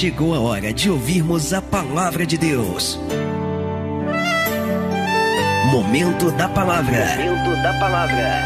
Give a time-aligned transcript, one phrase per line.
[0.00, 2.98] chegou a hora de ouvirmos a palavra de Deus.
[5.70, 7.04] Momento da palavra.
[7.18, 8.40] Momento da palavra.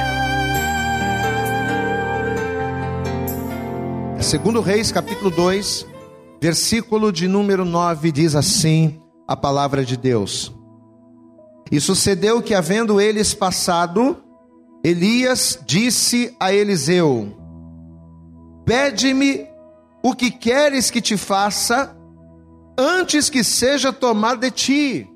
[4.20, 5.86] Segundo Reis, capítulo 2,
[6.42, 10.52] versículo de número 9 diz assim: a palavra de Deus.
[11.70, 14.16] E sucedeu que havendo eles passado,
[14.82, 17.32] Elias disse a Eliseu:
[18.66, 19.53] Pede-me
[20.04, 21.96] o que queres que te faça,
[22.78, 25.10] antes que seja tomado de ti.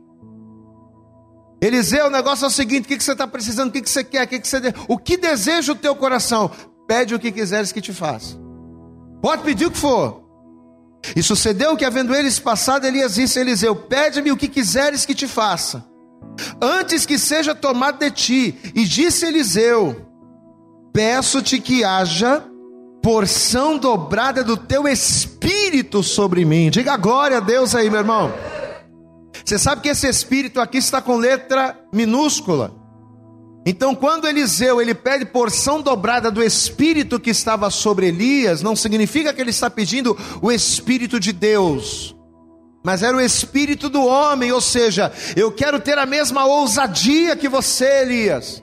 [1.61, 3.69] Eliseu, o negócio é o seguinte: o que, você está precisando?
[3.69, 4.25] O que, você quer?
[4.25, 4.57] O que, você,
[4.89, 6.51] o que deseja o teu coração?
[6.87, 8.39] Pede o que quiseres que te faça.
[9.21, 10.27] Pode pedir o que for.
[11.15, 15.15] E sucedeu que, havendo eles passado, Elias disse a Eliseu: Pede-me o que quiseres que
[15.15, 15.85] te faça,
[16.63, 18.59] antes que seja tomado de ti.
[18.75, 20.09] E disse Eliseu:
[20.95, 22.48] Peço-te que haja
[23.03, 26.71] porção dobrada do teu espírito sobre mim.
[26.71, 28.33] Diga glória a Deus aí, meu irmão.
[29.45, 32.75] Você sabe que esse espírito aqui está com letra minúscula.
[33.65, 39.33] Então, quando Eliseu ele pede porção dobrada do espírito que estava sobre Elias, não significa
[39.33, 42.17] que ele está pedindo o espírito de Deus,
[42.85, 47.49] mas era o espírito do homem, ou seja, eu quero ter a mesma ousadia que
[47.49, 48.63] você, Elias.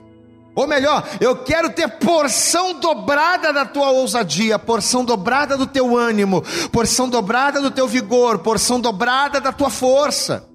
[0.56, 6.42] Ou melhor, eu quero ter porção dobrada da tua ousadia, porção dobrada do teu ânimo,
[6.72, 10.48] porção dobrada do teu vigor, porção dobrada da tua força.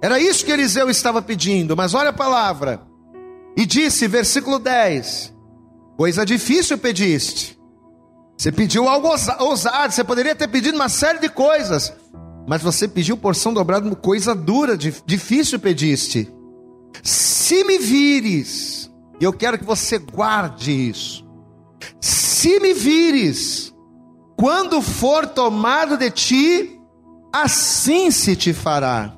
[0.00, 2.82] Era isso que Eliseu estava pedindo, mas olha a palavra.
[3.56, 5.34] E disse, versículo 10:
[5.96, 7.58] Coisa difícil pediste.
[8.38, 9.08] Você pediu algo
[9.40, 11.92] ousado, você poderia ter pedido uma série de coisas,
[12.46, 16.32] mas você pediu porção dobrada, coisa dura, difícil pediste.
[17.02, 18.79] Se me vires,
[19.24, 21.26] eu quero que você guarde isso.
[22.00, 23.74] Se me vires,
[24.36, 26.80] quando for tomado de ti,
[27.32, 29.14] assim se te fará.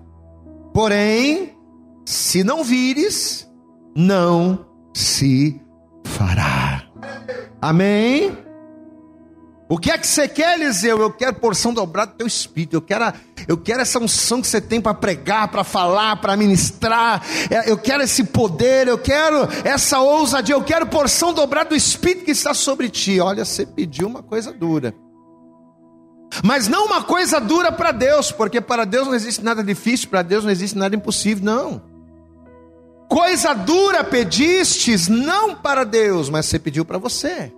[0.75, 1.57] Porém,
[2.05, 3.49] se não vires,
[3.95, 5.61] não se
[6.05, 6.83] fará.
[7.61, 8.37] Amém?
[9.73, 11.01] O que é que você quer, Eliseu?
[11.01, 12.77] Eu quero porção dobrada do teu espírito.
[12.77, 13.11] Eu quero,
[13.49, 17.23] eu quero essa unção que você tem para pregar, para falar, para ministrar.
[17.51, 22.27] É, eu quero esse poder, eu quero essa ousadia, eu quero porção dobrada do espírito
[22.27, 23.19] que está sobre ti.
[23.19, 24.95] Olha, você pediu uma coisa dura.
[26.45, 30.21] Mas não uma coisa dura para Deus, porque para Deus não existe nada difícil, para
[30.21, 31.83] Deus não existe nada impossível, não.
[33.09, 37.51] Coisa dura pedistes, não para Deus, mas você pediu para você.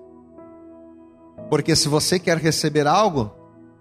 [1.49, 3.33] Porque se você quer receber algo,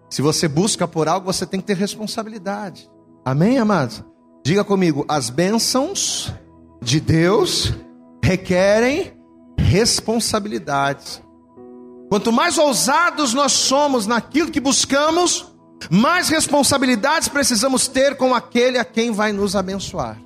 [0.10, 2.90] se você busca por algo, você tem que ter responsabilidade.
[3.26, 4.04] Amém, amados?
[4.46, 6.34] Diga comigo: as bênçãos
[6.82, 7.74] de Deus
[8.24, 9.14] requerem
[9.58, 11.22] responsabilidades.
[12.10, 15.48] Quanto mais ousados nós somos naquilo que buscamos,
[15.90, 20.18] mais responsabilidades precisamos ter com aquele a quem vai nos abençoar.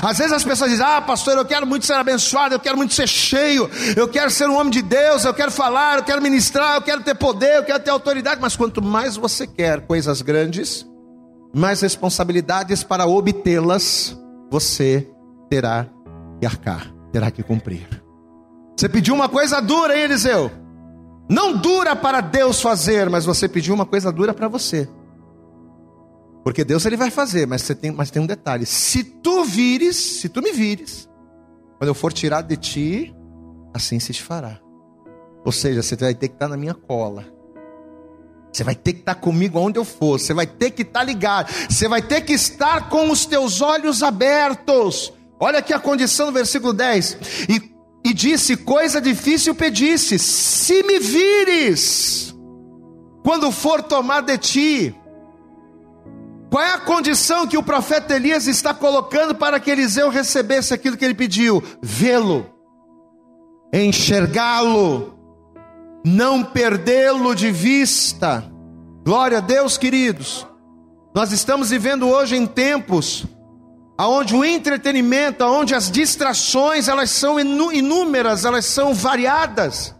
[0.00, 2.94] Às vezes as pessoas dizem: Ah, pastor, eu quero muito ser abençoado, eu quero muito
[2.94, 6.76] ser cheio, eu quero ser um homem de Deus, eu quero falar, eu quero ministrar,
[6.76, 8.40] eu quero ter poder, eu quero ter autoridade.
[8.40, 10.86] Mas quanto mais você quer coisas grandes,
[11.54, 14.16] mais responsabilidades para obtê-las
[14.50, 15.08] você
[15.48, 15.86] terá
[16.40, 17.86] que arcar, terá que cumprir.
[18.76, 20.50] Você pediu uma coisa dura, hein, Eliseu?
[21.28, 24.88] Não dura para Deus fazer, mas você pediu uma coisa dura para você.
[26.44, 29.96] Porque Deus ele vai fazer, mas, você tem, mas tem um detalhe: se tu vires,
[29.96, 31.08] se tu me vires,
[31.78, 33.14] quando eu for tirar de ti,
[33.72, 34.60] assim se te fará.
[35.44, 37.26] Ou seja, você vai ter que estar na minha cola.
[38.52, 40.20] Você vai ter que estar comigo onde eu for.
[40.20, 41.50] Você vai ter que estar ligado.
[41.68, 45.12] Você vai ter que estar com os teus olhos abertos.
[45.40, 47.18] Olha aqui a condição do versículo 10.
[47.48, 47.72] E,
[48.04, 52.34] e disse: Coisa difícil pedisse, se me vires,
[53.24, 54.94] quando for tomar de ti,
[56.52, 60.98] qual é a condição que o profeta Elias está colocando para que Eliseu recebesse aquilo
[60.98, 61.62] que ele pediu?
[61.80, 62.44] Vê-lo,
[63.72, 65.18] enxergá-lo,
[66.04, 68.44] não perdê-lo de vista.
[69.02, 70.46] Glória a Deus, queridos.
[71.14, 73.24] Nós estamos vivendo hoje em tempos
[73.96, 79.96] aonde o entretenimento, aonde as distrações, elas são inúmeras, elas são variadas.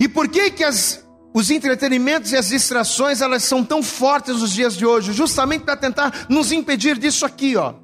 [0.00, 1.05] E por que que as
[1.36, 5.76] os entretenimentos e as distrações, elas são tão fortes nos dias de hoje, justamente para
[5.76, 7.74] tentar nos impedir disso aqui, ó.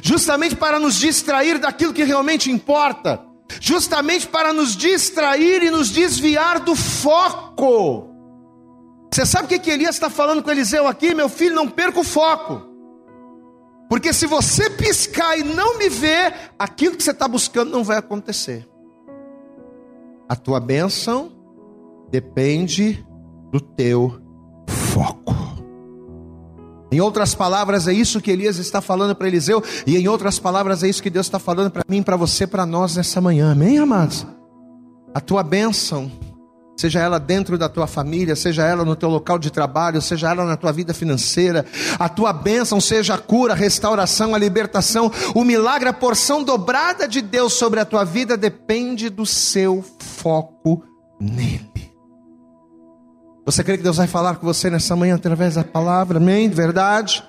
[0.00, 3.20] Justamente para nos distrair daquilo que realmente importa.
[3.60, 8.08] Justamente para nos distrair e nos desviar do foco.
[9.12, 11.12] Você sabe o que, que Elias está falando com Eliseu aqui?
[11.12, 12.62] Meu filho, não perca o foco.
[13.88, 17.98] Porque se você piscar e não me ver, aquilo que você está buscando não vai
[17.98, 18.64] acontecer.
[20.28, 21.33] A tua bênção
[22.10, 23.04] depende
[23.50, 24.20] do teu
[24.68, 25.34] foco.
[26.94, 30.84] Em outras palavras, é isso que Elias está falando para Eliseu, e em outras palavras,
[30.84, 33.78] é isso que Deus está falando para mim, para você, para nós nessa manhã, amém,
[33.78, 34.24] amados?
[35.12, 36.08] A tua bênção,
[36.76, 40.44] seja ela dentro da tua família, seja ela no teu local de trabalho, seja ela
[40.44, 41.66] na tua vida financeira,
[41.98, 47.08] a tua bênção seja a cura, a restauração, a libertação, o milagre, a porção dobrada
[47.08, 50.84] de Deus sobre a tua vida depende do seu foco
[51.20, 51.73] nele.
[53.44, 56.16] Você crê que Deus vai falar com você nessa manhã através da palavra?
[56.16, 56.48] Amém?
[56.48, 57.22] Verdade?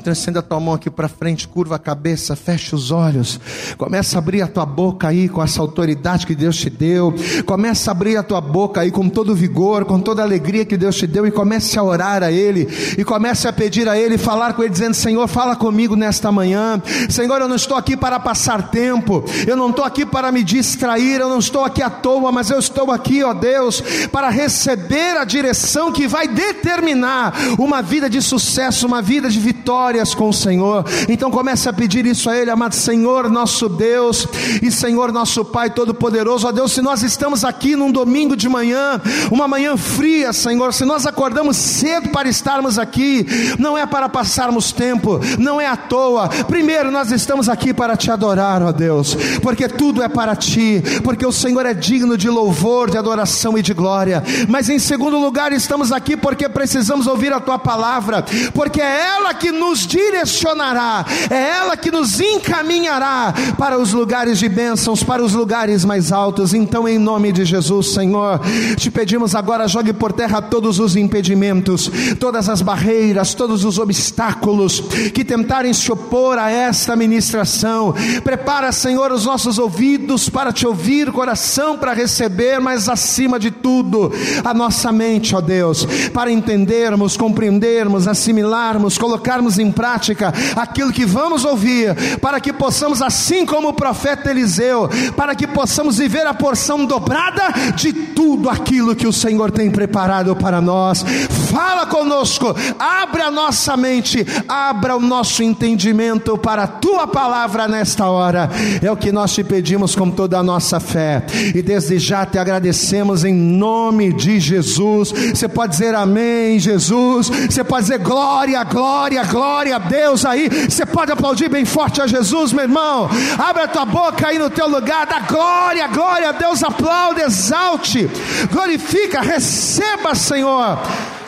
[0.00, 3.38] Então estenda a tua mão aqui para frente, curva a cabeça, fecha os olhos.
[3.76, 7.14] Começa a abrir a tua boca aí com essa autoridade que Deus te deu.
[7.44, 10.78] Começa a abrir a tua boca aí com todo vigor, com toda a alegria que
[10.78, 12.66] Deus te deu e comece a orar a Ele.
[12.96, 16.80] E comece a pedir a Ele, falar com Ele, dizendo: Senhor, fala comigo nesta manhã.
[17.10, 19.22] Senhor, eu não estou aqui para passar tempo.
[19.46, 21.20] Eu não estou aqui para me distrair.
[21.20, 25.24] Eu não estou aqui à toa, mas eu estou aqui, ó Deus, para receber a
[25.24, 30.32] direção que vai determinar uma vida de sucesso, uma vida de vitória vitórias com o
[30.32, 30.84] Senhor.
[31.08, 34.26] Então comece a pedir isso a Ele, amado Senhor, nosso Deus
[34.62, 36.46] e Senhor, nosso Pai Todo-Poderoso.
[36.46, 39.00] Ó Deus, se nós estamos aqui num domingo de manhã,
[39.30, 43.26] uma manhã fria, Senhor, se nós acordamos cedo para estarmos aqui,
[43.58, 46.28] não é para passarmos tempo, não é à toa.
[46.46, 51.26] Primeiro, nós estamos aqui para te adorar, ó Deus, porque tudo é para ti, porque
[51.26, 54.22] o Senhor é digno de louvor, de adoração e de glória.
[54.48, 59.34] Mas em segundo lugar, estamos aqui porque precisamos ouvir a tua palavra, porque é ela
[59.34, 65.22] que nos nos direcionará, é ela que nos encaminhará para os lugares de bênçãos, para
[65.22, 66.52] os lugares mais altos.
[66.52, 68.40] Então, em nome de Jesus, Senhor,
[68.76, 74.80] te pedimos agora, jogue por terra todos os impedimentos, todas as barreiras, todos os obstáculos
[75.14, 77.94] que tentarem se opor a esta ministração.
[78.24, 84.12] Prepara, Senhor, os nossos ouvidos para te ouvir, coração para receber, mas acima de tudo,
[84.44, 91.44] a nossa mente, ó Deus, para entendermos, compreendermos, assimilarmos, colocarmos em prática aquilo que vamos
[91.44, 96.84] ouvir, para que possamos, assim como o profeta Eliseu, para que possamos viver a porção
[96.84, 97.42] dobrada
[97.74, 101.04] de tudo aquilo que o Senhor tem preparado para nós.
[101.50, 108.06] Fala conosco, abre a nossa mente, abra o nosso entendimento para a tua palavra nesta
[108.06, 108.50] hora.
[108.82, 111.24] É o que nós te pedimos com toda a nossa fé,
[111.54, 115.12] e desde já te agradecemos em nome de Jesus.
[115.34, 117.28] Você pode dizer amém, Jesus.
[117.28, 120.48] Você pode dizer glória, glória, glória Glória a Deus aí.
[120.48, 123.10] Você pode aplaudir bem forte a Jesus, meu irmão.
[123.38, 125.06] Abre a tua boca aí no teu lugar.
[125.06, 126.64] Dá glória, glória a Deus.
[126.64, 128.08] Aplaude, exalte,
[128.50, 130.78] glorifica, receba, Senhor,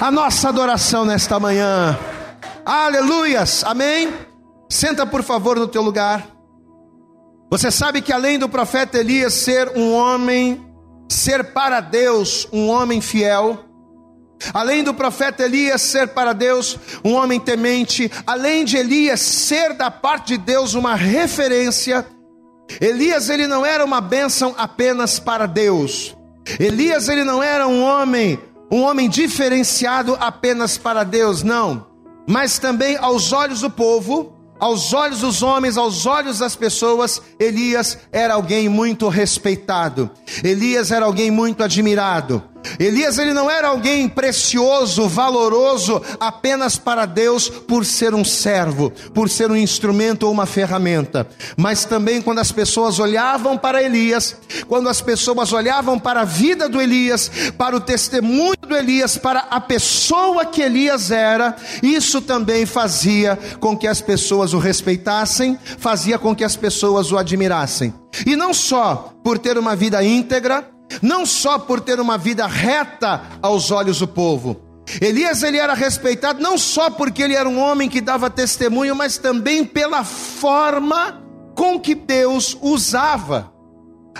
[0.00, 1.98] a nossa adoração nesta manhã.
[2.64, 4.10] Aleluias, amém.
[4.66, 6.26] Senta por favor no teu lugar.
[7.50, 10.58] Você sabe que além do profeta Elias ser um homem,
[11.06, 13.62] ser para Deus um homem fiel,
[14.52, 19.90] Além do profeta Elias ser para Deus um homem temente, além de Elias ser da
[19.90, 22.06] parte de Deus uma referência,
[22.80, 26.16] Elias ele não era uma bênção apenas para Deus.
[26.58, 28.38] Elias ele não era um homem,
[28.70, 31.86] um homem diferenciado apenas para Deus, não.
[32.28, 37.98] Mas também aos olhos do povo, aos olhos dos homens, aos olhos das pessoas, Elias
[38.12, 40.10] era alguém muito respeitado.
[40.42, 42.42] Elias era alguém muito admirado.
[42.78, 49.28] Elias ele não era alguém precioso, valoroso apenas para Deus por ser um servo, por
[49.28, 51.26] ser um instrumento ou uma ferramenta,
[51.56, 54.36] mas também quando as pessoas olhavam para Elias,
[54.68, 59.40] quando as pessoas olhavam para a vida do Elias, para o testemunho do Elias, para
[59.50, 66.18] a pessoa que Elias era, isso também fazia com que as pessoas o respeitassem, fazia
[66.18, 67.92] com que as pessoas o admirassem.
[68.26, 70.68] E não só por ter uma vida íntegra,
[71.00, 74.60] não só por ter uma vida reta aos olhos do povo.
[75.00, 79.16] Elias ele era respeitado não só porque ele era um homem que dava testemunho, mas
[79.16, 81.22] também pela forma
[81.54, 83.52] com que Deus usava.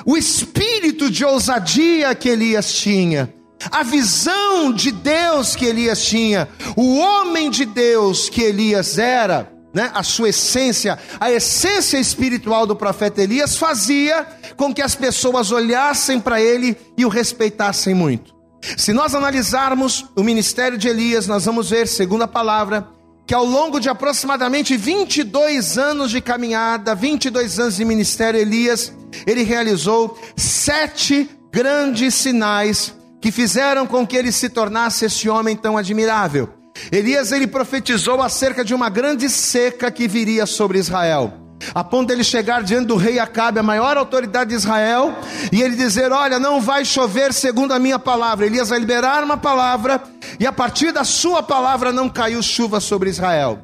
[0.07, 3.35] O espírito de ousadia que Elias tinha,
[3.71, 9.91] a visão de Deus que Elias tinha, o homem de Deus que Elias era, né,
[9.95, 14.27] a sua essência, a essência espiritual do profeta Elias fazia
[14.57, 18.35] com que as pessoas olhassem para ele e o respeitassem muito.
[18.77, 22.87] Se nós analisarmos o ministério de Elias, nós vamos ver, segundo a palavra,
[23.27, 28.93] que ao longo de aproximadamente 22 anos de caminhada, 22 anos de ministério, Elias,
[29.27, 35.77] ele realizou sete grandes sinais que fizeram com que ele se tornasse esse homem tão
[35.77, 36.62] admirável.
[36.91, 41.43] Elias ele profetizou acerca de uma grande seca que viria sobre Israel.
[41.75, 45.15] A ponto dele chegar diante do rei Acabe, a maior autoridade de Israel,
[45.53, 48.47] e ele dizer: Olha, não vai chover segundo a minha palavra.
[48.47, 50.03] Elias vai liberar uma palavra,
[50.41, 53.61] e a partir da sua palavra não caiu chuva sobre Israel.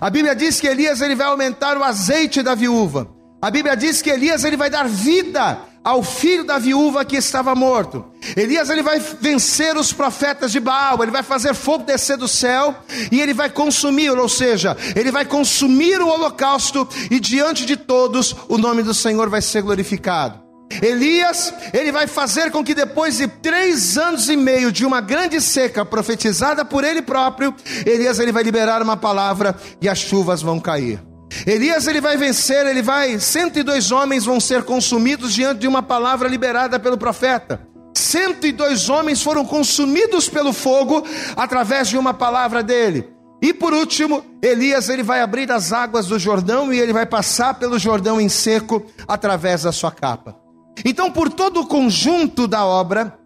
[0.00, 3.08] A Bíblia diz que Elias ele vai aumentar o azeite da viúva.
[3.40, 7.54] A Bíblia diz que Elias ele vai dar vida ao filho da viúva que estava
[7.54, 8.04] morto.
[8.36, 12.74] Elias ele vai vencer os profetas de Baal, ele vai fazer fogo descer do céu
[13.10, 18.34] e ele vai consumir, ou seja, ele vai consumir o holocausto e diante de todos
[18.48, 20.40] o nome do Senhor vai ser glorificado.
[20.80, 25.40] Elias, ele vai fazer com que depois de três anos e meio de uma grande
[25.40, 30.58] seca profetizada por ele próprio, Elias ele vai liberar uma palavra e as chuvas vão
[30.58, 31.11] cair.
[31.46, 36.28] Elias ele vai vencer, ele vai, 102 homens vão ser consumidos diante de uma palavra
[36.28, 37.60] liberada pelo profeta.
[37.94, 41.04] 102 homens foram consumidos pelo fogo
[41.36, 43.08] através de uma palavra dele.
[43.40, 47.54] E por último, Elias ele vai abrir as águas do Jordão e ele vai passar
[47.54, 50.36] pelo Jordão em seco através da sua capa.
[50.84, 53.18] Então, por todo o conjunto da obra,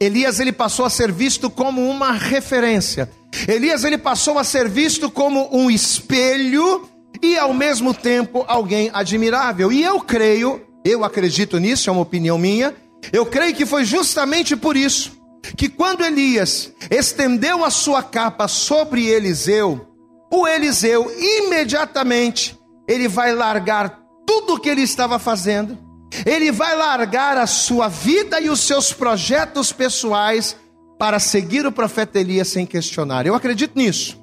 [0.00, 3.08] Elias ele passou a ser visto como uma referência.
[3.46, 6.88] Elias ele passou a ser visto como um espelho
[7.22, 9.70] e ao mesmo tempo alguém admirável.
[9.70, 12.74] E eu creio, eu acredito nisso, é uma opinião minha,
[13.12, 15.22] eu creio que foi justamente por isso
[15.56, 19.88] que quando Elias estendeu a sua capa sobre Eliseu,
[20.32, 25.78] o Eliseu imediatamente ele vai largar tudo o que ele estava fazendo,
[26.24, 30.56] ele vai largar a sua vida e os seus projetos pessoais
[30.98, 33.26] para seguir o profeta Elias sem questionar.
[33.26, 34.20] Eu acredito nisso.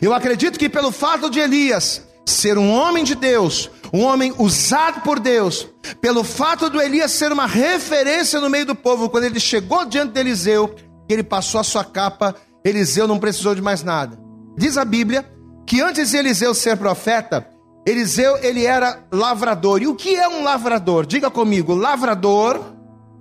[0.00, 5.02] Eu acredito que pelo fato de Elias ser um homem de Deus, um homem usado
[5.02, 5.68] por Deus,
[6.00, 10.12] pelo fato do Elias ser uma referência no meio do povo, quando ele chegou diante
[10.12, 10.74] de Eliseu,
[11.08, 14.18] ele passou a sua capa, Eliseu não precisou de mais nada.
[14.56, 15.24] Diz a Bíblia
[15.66, 17.48] que antes de Eliseu ser profeta,
[17.86, 19.82] Eliseu ele era lavrador.
[19.82, 21.04] E o que é um lavrador?
[21.04, 22.60] Diga comigo, lavrador.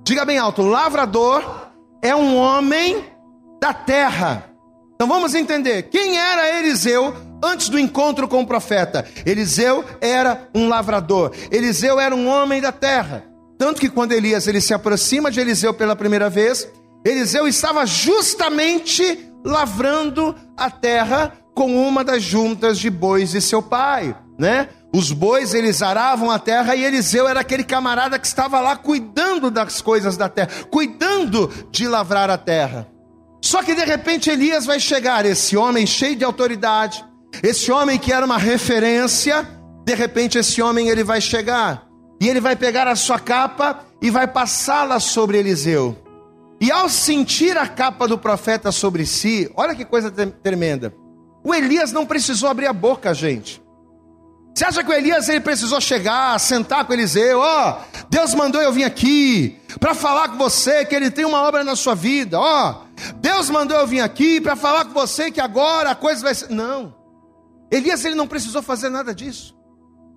[0.04, 3.04] Diga bem alto, lavrador é um homem
[3.62, 4.50] da terra.
[4.96, 9.06] Então vamos entender, quem era Eliseu antes do encontro com o profeta.
[9.26, 13.26] Eliseu era um lavrador, Eliseu era um homem da terra.
[13.58, 16.68] Tanto que quando Elias ele se aproxima de Eliseu pela primeira vez,
[17.06, 24.16] Eliseu estava justamente lavrando a terra com uma das juntas de bois de seu pai,
[24.40, 24.70] né?
[24.96, 29.50] Os bois eles aravam a terra e Eliseu era aquele camarada que estava lá cuidando
[29.50, 32.88] das coisas da terra, cuidando de lavrar a terra.
[33.42, 37.04] Só que de repente Elias vai chegar, esse homem cheio de autoridade,
[37.42, 39.48] esse homem que era uma referência,
[39.86, 41.88] de repente esse homem ele vai chegar
[42.22, 45.98] e ele vai pegar a sua capa e vai passá-la sobre Eliseu.
[46.62, 50.94] E ao sentir a capa do profeta sobre si, olha que coisa tremenda.
[51.44, 53.62] O Elias não precisou abrir a boca, gente.
[54.56, 57.40] Você acha que o Elias ele precisou chegar, sentar com Eliseu?
[57.40, 61.42] Ó, oh, Deus mandou eu vir aqui para falar com você que ele tem uma
[61.42, 62.40] obra na sua vida.
[62.40, 66.22] Ó, oh, Deus mandou eu vir aqui para falar com você que agora a coisa
[66.22, 66.50] vai ser.
[66.50, 66.94] Não.
[67.72, 69.56] Elias ele não precisou fazer nada disso.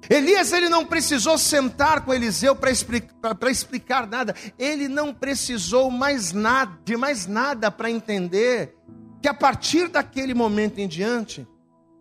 [0.08, 4.34] Elias ele não precisou sentar com Eliseu para explicar, explicar nada.
[4.58, 8.74] Ele não precisou mais nada, de mais nada para entender
[9.20, 11.46] que a partir daquele momento em diante,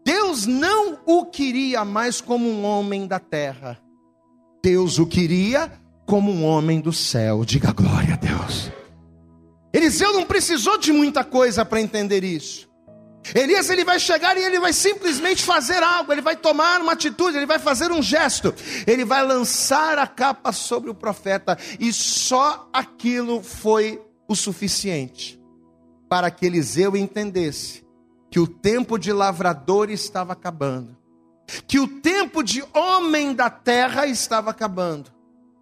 [0.06, 3.80] Deus não o queria mais como um homem da terra.
[4.62, 5.72] Deus o queria
[6.06, 7.44] como um homem do céu.
[7.44, 8.72] Diga glória a Deus.
[9.74, 12.65] Eliseu não precisou de muita coisa para entender isso.
[13.34, 17.38] Elias ele vai chegar e ele vai simplesmente fazer algo, ele vai tomar uma atitude,
[17.38, 18.54] ele vai fazer um gesto,
[18.86, 25.42] ele vai lançar a capa sobre o profeta, e só aquilo foi o suficiente
[26.08, 27.84] para que Eliseu entendesse
[28.30, 30.96] que o tempo de lavrador estava acabando,
[31.68, 35.12] que o tempo de homem da terra estava acabando,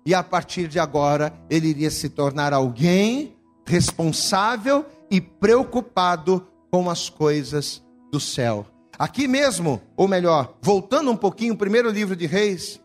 [0.06, 7.08] e a partir de agora ele iria se tornar alguém responsável e preocupado com as
[7.08, 8.66] coisas do céu.
[8.98, 12.82] Aqui mesmo, ou melhor, voltando um pouquinho, o primeiro livro de Reis,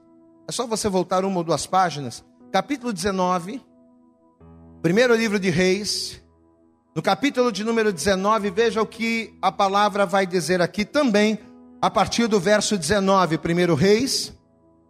[0.47, 3.63] é só você voltar uma ou duas páginas, capítulo 19,
[4.83, 6.23] primeiro livro de Reis,
[6.95, 11.39] no capítulo de número 19, veja o que a palavra vai dizer aqui também,
[11.81, 14.35] a partir do verso 19, primeiro Reis,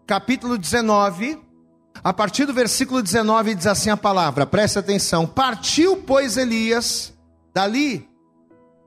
[0.09, 1.41] capítulo 19,
[2.03, 7.17] a partir do versículo 19 diz assim a palavra, preste atenção: Partiu, pois, Elias
[7.55, 8.09] dali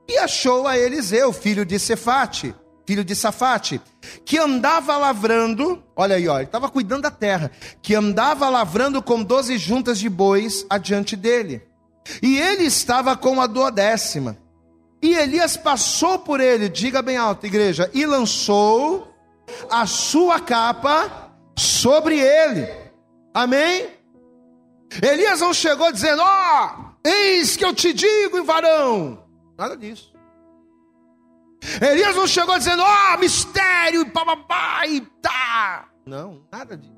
[0.08, 2.54] e achou a Eliseu, filho de Cefate,
[2.86, 3.80] filho de Safate,
[4.24, 9.22] que andava lavrando, olha aí, ó, ele estava cuidando da terra, que andava lavrando com
[9.22, 11.62] doze juntas de bois adiante dele.
[12.22, 14.36] E ele estava com a duodécima.
[15.00, 19.12] E Elias passou por ele, diga bem alto, igreja, e lançou
[19.70, 22.68] a sua capa sobre ele.
[23.34, 23.88] Amém?
[25.02, 29.21] Elias não chegou dizendo: Ó, oh, eis que eu te digo, varão,
[29.56, 30.12] Nada disso.
[31.80, 35.88] Elias não chegou dizendo, ó, oh, mistério, bababá, e tá.
[36.04, 36.92] Não, nada disso.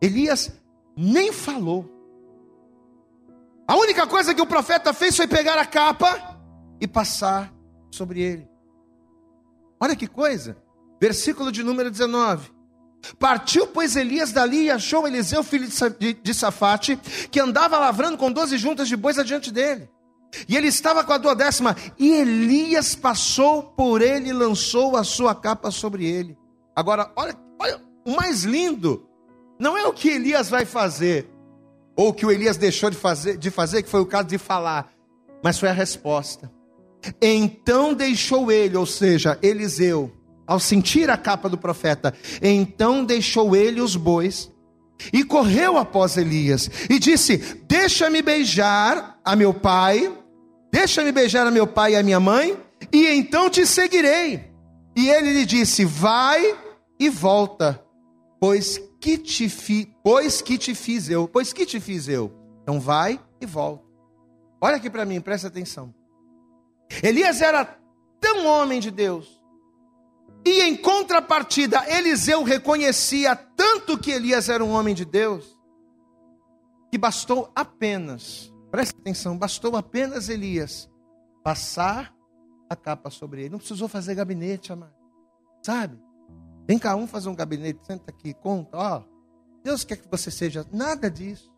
[0.00, 0.52] Elias
[0.96, 1.92] nem falou.
[3.66, 6.38] A única coisa que o profeta fez foi pegar a capa
[6.80, 7.52] e passar
[7.90, 8.48] sobre ele.
[9.80, 10.56] Olha que coisa.
[11.00, 12.54] Versículo de número 19.
[13.18, 15.68] Partiu, pois, Elias dali e achou Eliseu, filho
[16.22, 16.96] de Safate,
[17.30, 19.90] que andava lavrando com doze juntas de bois adiante dele.
[20.48, 25.34] E ele estava com a duodécima, e Elias passou por ele e lançou a sua
[25.34, 26.36] capa sobre ele.
[26.74, 29.06] Agora, olha, olha, o mais lindo,
[29.58, 31.28] não é o que Elias vai fazer,
[31.96, 34.38] ou o que o Elias deixou de fazer, de fazer, que foi o caso de
[34.38, 34.92] falar,
[35.42, 36.50] mas foi a resposta.
[37.20, 40.12] Então deixou ele, ou seja, Eliseu,
[40.46, 44.52] ao sentir a capa do profeta, então deixou ele os bois
[45.12, 50.12] e correu após Elias e disse: Deixa-me beijar a meu pai,
[50.76, 52.54] deixa-me beijar a meu pai e a minha mãe,
[52.92, 54.44] e então te seguirei.
[54.94, 56.54] E ele lhe disse: Vai
[57.00, 57.82] e volta,
[58.38, 62.30] pois que te fi, pois que te fiz eu, pois que te fiz eu.
[62.62, 63.84] Então vai e volta.
[64.60, 65.94] Olha aqui para mim, presta atenção.
[67.02, 67.64] Elias era
[68.20, 69.40] tão homem de Deus
[70.44, 75.58] e em contrapartida, Eliseu reconhecia tanto que Elias era um homem de Deus,
[76.90, 80.86] que bastou apenas, presta atenção, bastou apenas Elias
[81.42, 82.14] passar
[82.68, 83.48] a capa sobre ele.
[83.48, 84.92] Não precisou fazer gabinete, amado.
[85.62, 85.98] Sabe?
[86.68, 89.02] Vem cá, um fazer um gabinete, senta aqui, conta, ó.
[89.64, 91.50] Deus quer que você seja nada disso.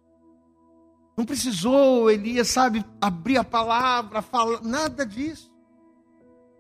[1.16, 5.52] Não precisou Elias, sabe, abrir a palavra, falar, nada disso.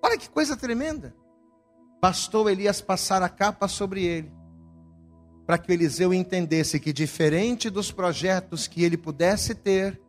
[0.02, 1.14] Olha que coisa tremenda.
[2.02, 4.32] Bastou Elias passar a capa sobre ele,
[5.46, 10.02] para que Eliseu entendesse que, diferente dos projetos que ele pudesse ter,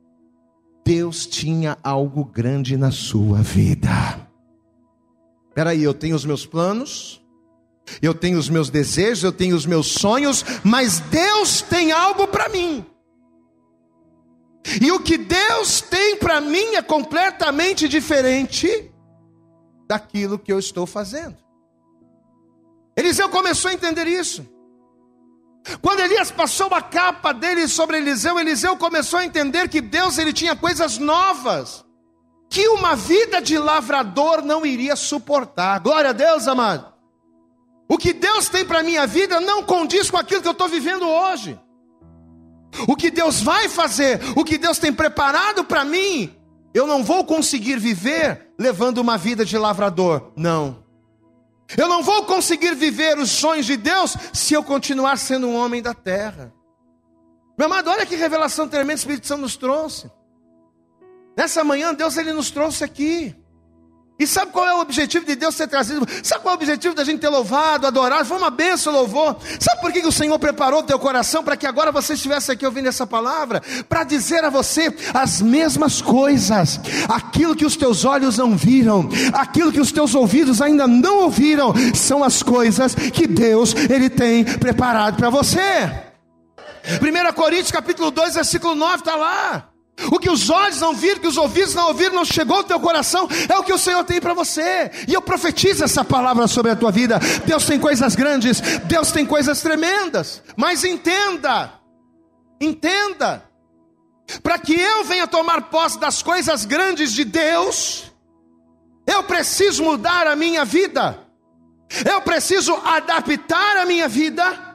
[0.90, 4.28] Deus tinha algo grande na sua vida.
[5.48, 7.24] Espera aí, eu tenho os meus planos,
[8.02, 12.50] eu tenho os meus desejos, eu tenho os meus sonhos, mas Deus tem algo para
[12.50, 12.84] mim.
[14.82, 18.92] E o que Deus tem para mim é completamente diferente
[19.88, 21.38] daquilo que eu estou fazendo.
[22.98, 24.44] Eliseu começou a entender isso.
[25.82, 30.34] Quando Elias passou a capa dele sobre Eliseu, Eliseu começou a entender que Deus ele
[30.34, 31.86] tinha coisas novas
[32.50, 35.80] que uma vida de lavrador não iria suportar.
[35.80, 36.92] Glória a Deus, amado.
[37.88, 41.08] O que Deus tem para minha vida não condiz com aquilo que eu estou vivendo
[41.08, 41.60] hoje.
[42.88, 46.36] O que Deus vai fazer, o que Deus tem preparado para mim,
[46.74, 50.32] eu não vou conseguir viver levando uma vida de lavrador.
[50.36, 50.84] Não.
[51.78, 55.82] Eu não vou conseguir viver os sonhos de Deus se eu continuar sendo um homem
[55.82, 56.54] da terra.
[57.58, 60.10] Meu amado, olha que revelação tremenda o Espírito Santo nos trouxe.
[61.38, 63.36] Nessa manhã, Deus ele nos trouxe aqui.
[64.20, 66.06] E sabe qual é o objetivo de Deus ser trazido?
[66.22, 68.26] Sabe qual é o objetivo da gente ter louvado, adorado?
[68.26, 69.38] Foi uma bênção, louvor.
[69.58, 72.66] Sabe por que o Senhor preparou o teu coração para que agora você estivesse aqui
[72.66, 73.62] ouvindo essa palavra?
[73.88, 79.72] Para dizer a você as mesmas coisas, aquilo que os teus olhos não viram, aquilo
[79.72, 85.16] que os teus ouvidos ainda não ouviram, são as coisas que Deus ele tem preparado
[85.16, 86.10] para você.
[87.02, 89.69] 1 Coríntios capítulo 2, versículo 9 está lá.
[90.12, 92.80] O que os olhos não viram, que os ouvidos não ouviram, não chegou ao teu
[92.80, 94.92] coração, é o que o Senhor tem para você.
[95.08, 97.20] E eu profetizo essa palavra sobre a tua vida.
[97.46, 100.42] Deus tem coisas grandes, Deus tem coisas tremendas.
[100.56, 101.74] Mas entenda,
[102.62, 103.44] entenda,
[104.42, 108.12] para que eu venha tomar posse das coisas grandes de Deus,
[109.06, 111.20] eu preciso mudar a minha vida.
[112.06, 114.70] Eu preciso adaptar a minha vida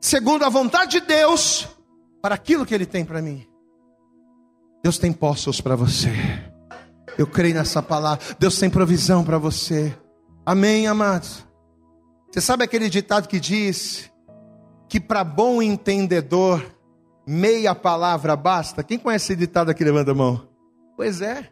[0.00, 1.68] segundo a vontade de Deus
[2.22, 3.46] para aquilo que ele tem para mim.
[4.86, 6.12] Deus tem poços para você.
[7.18, 8.24] Eu creio nessa palavra.
[8.38, 9.92] Deus tem provisão para você.
[10.44, 11.44] Amém, amados.
[12.30, 14.08] Você sabe aquele ditado que diz
[14.88, 16.64] que para bom entendedor
[17.26, 18.84] meia palavra basta?
[18.84, 19.82] Quem conhece esse ditado aqui?
[19.82, 20.48] Levanta a mão.
[20.96, 21.50] Pois é.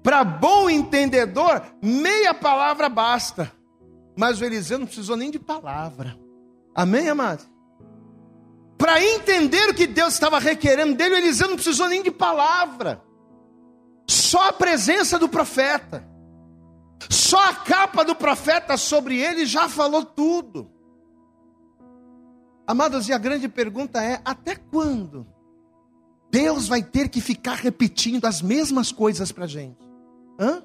[0.00, 3.50] Para bom entendedor, meia palavra basta.
[4.16, 6.16] Mas o Eliseu não precisou nem de palavra.
[6.72, 7.50] Amém, amados?
[8.78, 13.02] Para entender o que Deus estava requerendo dele, Eliseu não precisou nem de palavra.
[14.08, 16.08] Só a presença do profeta.
[17.10, 20.70] Só a capa do profeta sobre ele já falou tudo.
[22.66, 25.26] Amados, e a grande pergunta é: até quando
[26.30, 29.78] Deus vai ter que ficar repetindo as mesmas coisas para a gente?
[30.38, 30.62] Hã?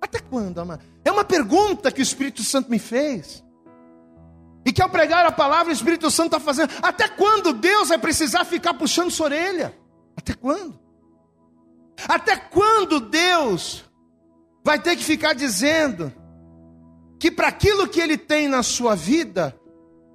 [0.00, 0.82] Até quando, amado?
[1.04, 3.43] É uma pergunta que o Espírito Santo me fez.
[4.64, 6.72] E que ao pregar a palavra, o Espírito Santo está fazendo.
[6.82, 9.76] Até quando Deus vai precisar ficar puxando sua orelha?
[10.16, 10.78] Até quando?
[12.08, 13.84] Até quando Deus
[14.64, 16.12] vai ter que ficar dizendo
[17.20, 19.58] que para aquilo que Ele tem na sua vida,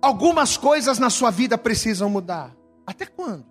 [0.02, 2.52] algumas coisas na sua vida precisam mudar?
[2.88, 3.46] Até quando?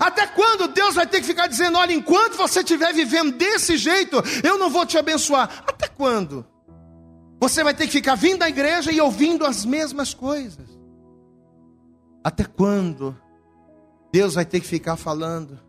[0.00, 4.22] Até quando Deus vai ter que ficar dizendo: olha, enquanto você estiver vivendo desse jeito,
[4.42, 5.64] eu não vou te abençoar?
[5.66, 6.46] Até quando?
[7.40, 10.68] Você vai ter que ficar vindo à igreja e ouvindo as mesmas coisas.
[12.24, 13.16] Até quando
[14.12, 15.60] Deus vai ter que ficar falando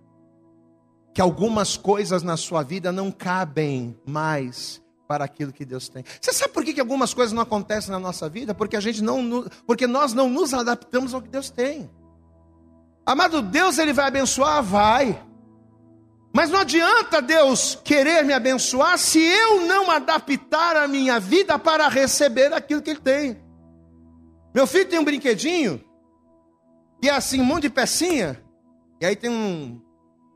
[1.14, 6.04] que algumas coisas na sua vida não cabem mais para aquilo que Deus tem.
[6.22, 8.54] Você sabe por que, algumas coisas não acontecem na nossa vida?
[8.54, 11.90] Porque a gente não, porque nós não nos adaptamos ao que Deus tem.
[13.06, 15.24] Amado Deus, ele vai abençoar, vai.
[16.38, 21.88] Mas não adianta Deus querer me abençoar se eu não adaptar a minha vida para
[21.88, 23.42] receber aquilo que Ele tem.
[24.54, 25.84] Meu filho tem um brinquedinho,
[27.02, 28.40] que é assim, um monte de pecinha,
[29.02, 29.82] e aí tem um,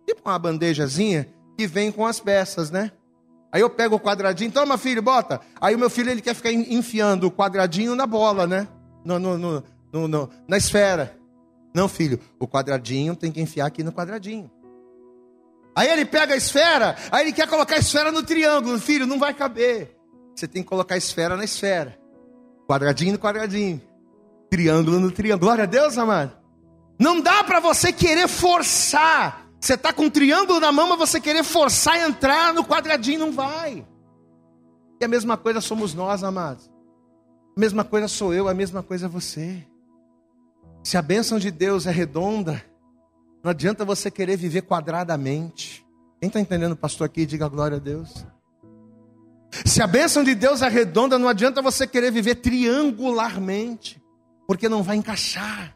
[0.03, 2.91] tipo uma bandejazinha, que vem com as peças, né?
[3.51, 5.39] Aí eu pego o quadradinho, toma filho, bota.
[5.61, 8.67] Aí o meu filho ele quer ficar enfiando o quadradinho na bola, né?
[9.05, 11.15] No, no, no, no, na esfera.
[11.75, 14.49] Não, filho, o quadradinho tem que enfiar aqui no quadradinho.
[15.75, 18.77] Aí ele pega a esfera, aí ele quer colocar a esfera no triângulo.
[18.79, 19.95] Filho, não vai caber.
[20.35, 21.97] Você tem que colocar a esfera na esfera.
[22.67, 23.81] Quadradinho no quadradinho.
[24.49, 25.47] Triângulo no triângulo.
[25.47, 26.37] Glória a Deus, amado.
[26.99, 29.47] Não dá para você querer forçar.
[29.59, 33.19] Você está com um triângulo na mão, mas você querer forçar e entrar no quadradinho,
[33.19, 33.85] não vai.
[34.99, 36.69] E a mesma coisa somos nós, amados.
[37.55, 39.65] A mesma coisa sou eu, a mesma coisa é você.
[40.83, 42.63] Se a bênção de Deus é redonda,
[43.43, 45.85] não adianta você querer viver quadradamente.
[46.19, 48.25] Quem está entendendo, pastor, aqui, diga glória a Deus.
[49.65, 54.01] Se a bênção de Deus é redonda, não adianta você querer viver triangularmente,
[54.47, 55.75] porque não vai encaixar.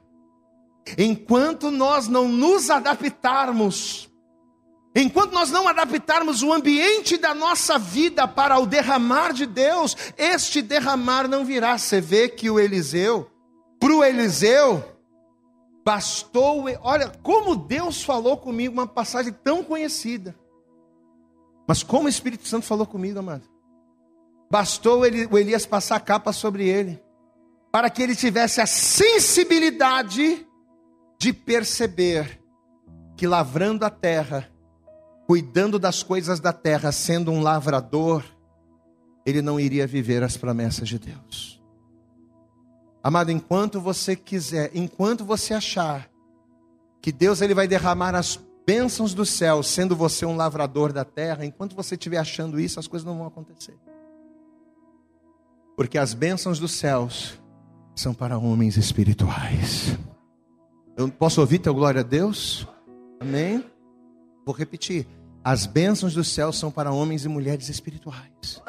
[0.97, 4.07] Enquanto nós não nos adaptarmos,
[4.95, 10.61] enquanto nós não adaptarmos o ambiente da nossa vida para o derramar de Deus, este
[10.61, 11.77] derramar não virá.
[11.77, 13.29] Você vê que o Eliseu,
[13.79, 14.94] para o Eliseu,
[15.85, 20.35] Bastou, olha como Deus falou comigo, uma passagem tão conhecida.
[21.67, 23.43] Mas como o Espírito Santo falou comigo, amado.
[24.49, 26.99] Bastou o Elias passar a capa sobre ele,
[27.71, 30.47] para que ele tivesse a sensibilidade
[31.19, 32.41] de perceber
[33.15, 34.49] que lavrando a terra,
[35.27, 38.23] cuidando das coisas da terra, sendo um lavrador,
[39.25, 41.54] ele não iria viver as promessas de Deus.
[43.05, 46.09] Amado, enquanto você quiser, enquanto você achar
[46.99, 51.45] que Deus ele vai derramar as bênçãos do céu, sendo você um lavrador da terra,
[51.45, 53.77] enquanto você estiver achando isso, as coisas não vão acontecer.
[55.77, 57.39] Porque as bênçãos dos céus
[57.95, 59.95] são para homens espirituais.
[60.97, 62.67] Eu posso ouvir teu glória a Deus?
[63.19, 63.63] Amém?
[64.43, 65.05] Vou repetir.
[65.43, 68.63] As bênçãos dos céus são para homens e mulheres espirituais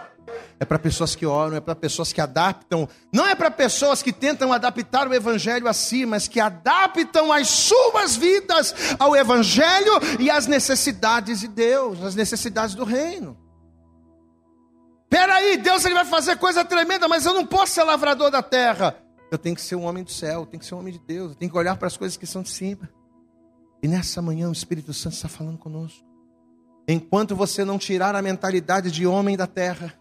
[0.58, 4.12] é para pessoas que oram, é para pessoas que adaptam, não é para pessoas que
[4.12, 10.30] tentam adaptar o evangelho a si, mas que adaptam as suas vidas ao evangelho e
[10.30, 13.36] às necessidades de Deus, às necessidades do reino.
[15.10, 18.96] Peraí, Deus ele vai fazer coisa tremenda, mas eu não posso ser lavrador da terra.
[19.30, 21.00] Eu tenho que ser um homem do céu, eu tenho que ser um homem de
[21.00, 22.88] Deus, eu tenho que olhar para as coisas que são de cima.
[23.82, 26.04] E nessa manhã o Espírito Santo está falando conosco.
[26.88, 29.92] Enquanto você não tirar a mentalidade de homem da terra,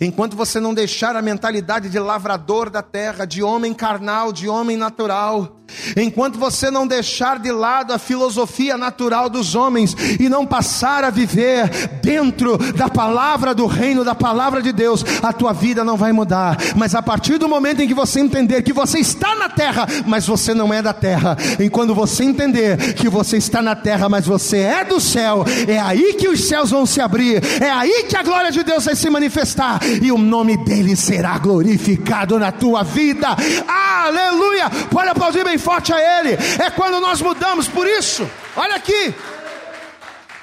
[0.00, 4.76] Enquanto você não deixar a mentalidade de lavrador da terra, de homem carnal, de homem
[4.76, 5.56] natural,
[5.96, 11.10] enquanto você não deixar de lado a filosofia natural dos homens e não passar a
[11.10, 11.68] viver
[12.02, 16.58] dentro da palavra do reino, da palavra de Deus, a tua vida não vai mudar.
[16.76, 20.26] Mas a partir do momento em que você entender que você está na terra, mas
[20.26, 24.26] você não é da terra, e quando você entender que você está na terra, mas
[24.26, 28.16] você é do céu, é aí que os céus vão se abrir, é aí que
[28.16, 29.69] a glória de Deus vai se manifestar
[30.02, 33.28] e o nome dele será glorificado na tua vida.
[33.68, 34.70] Aleluia!
[34.90, 36.36] Pode aplaudir bem forte a ele.
[36.58, 39.14] É quando nós mudamos, por isso, olha aqui.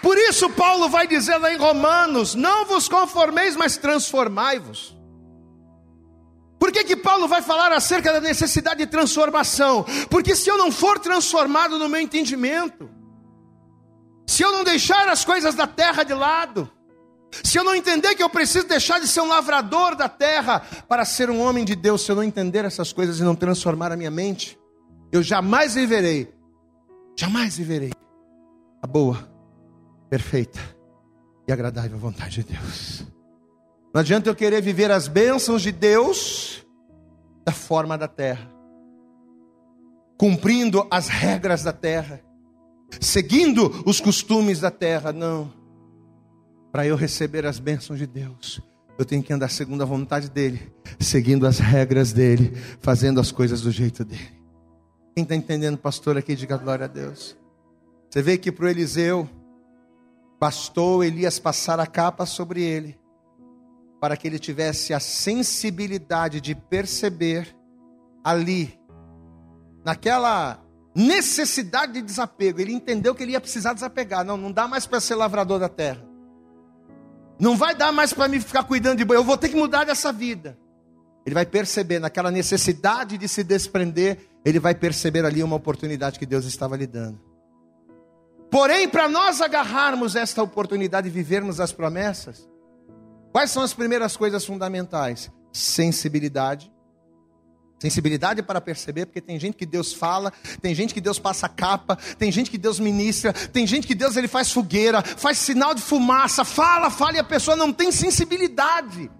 [0.01, 4.95] Por isso Paulo vai dizer lá em Romanos: não vos conformeis, mas transformai-vos.
[6.59, 9.85] Por que, que Paulo vai falar acerca da necessidade de transformação?
[10.09, 12.89] Porque se eu não for transformado no meu entendimento,
[14.25, 16.69] se eu não deixar as coisas da terra de lado,
[17.31, 21.05] se eu não entender que eu preciso deixar de ser um lavrador da terra para
[21.05, 23.97] ser um homem de Deus, se eu não entender essas coisas e não transformar a
[23.97, 24.57] minha mente,
[25.11, 26.33] eu jamais viverei,
[27.17, 27.91] jamais viverei
[28.81, 29.29] a boa,
[30.09, 30.59] perfeita
[31.47, 33.05] e agradável vontade de Deus.
[33.93, 36.65] Não adianta eu querer viver as bênçãos de Deus
[37.45, 38.51] da forma da terra,
[40.17, 42.21] cumprindo as regras da terra,
[42.99, 45.13] seguindo os costumes da terra.
[45.13, 45.56] Não.
[46.77, 48.61] Para eu receber as bênçãos de Deus,
[48.99, 53.61] eu tenho que andar segundo a vontade dEle, seguindo as regras dEle, fazendo as coisas
[53.61, 54.39] do jeito dEle.
[55.15, 57.35] Quem está entendendo, pastor, aqui, diga glória a Deus.
[58.07, 59.27] Você vê que para o Eliseu,
[60.39, 62.95] bastou Elias passar a capa sobre ele,
[63.99, 67.57] para que ele tivesse a sensibilidade de perceber
[68.23, 68.79] ali,
[69.83, 70.63] naquela
[70.93, 72.61] necessidade de desapego.
[72.61, 74.23] Ele entendeu que ele ia precisar desapegar.
[74.23, 76.06] Não, não dá mais para ser lavrador da terra.
[77.39, 79.17] Não vai dar mais para mim ficar cuidando de boi.
[79.17, 80.57] Eu vou ter que mudar dessa vida.
[81.25, 86.25] Ele vai perceber naquela necessidade de se desprender, ele vai perceber ali uma oportunidade que
[86.25, 87.19] Deus estava lhe dando.
[88.49, 92.47] Porém, para nós agarrarmos esta oportunidade e vivermos as promessas,
[93.33, 95.29] quais são as primeiras coisas fundamentais?
[95.51, 96.71] Sensibilidade.
[97.79, 101.95] Sensibilidade para perceber, porque tem gente que Deus fala, tem gente que Deus passa capa,
[102.17, 105.81] tem gente que Deus ministra, tem gente que Deus ele faz fogueira, faz sinal de
[105.81, 109.11] fumaça, fala, fala e a pessoa não tem sensibilidade.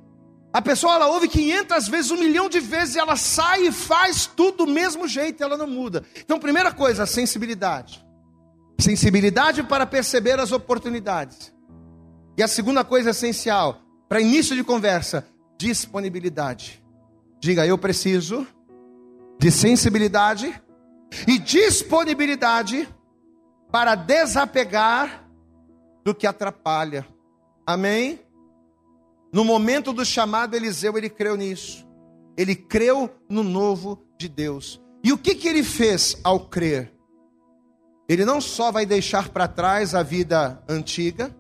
[0.52, 4.26] A pessoa ela ouve 500 vezes, um milhão de vezes, e ela sai e faz
[4.26, 6.04] tudo do mesmo jeito, ela não muda.
[6.18, 8.08] Então, primeira coisa, sensibilidade
[8.80, 11.54] sensibilidade para perceber as oportunidades.
[12.38, 16.84] E a segunda coisa essencial, para início de conversa, disponibilidade.
[17.40, 18.46] Diga, eu preciso
[19.40, 20.62] de sensibilidade
[21.28, 22.88] e disponibilidade
[23.72, 25.28] para desapegar
[26.04, 27.08] do que atrapalha.
[27.66, 28.20] Amém?
[29.32, 31.86] No momento do chamado, Eliseu, ele creu nisso.
[32.38, 34.82] Ele creu no novo de Deus.
[35.04, 36.94] E o que, que ele fez ao crer?
[38.08, 41.36] Ele não só vai deixar para trás a vida antiga,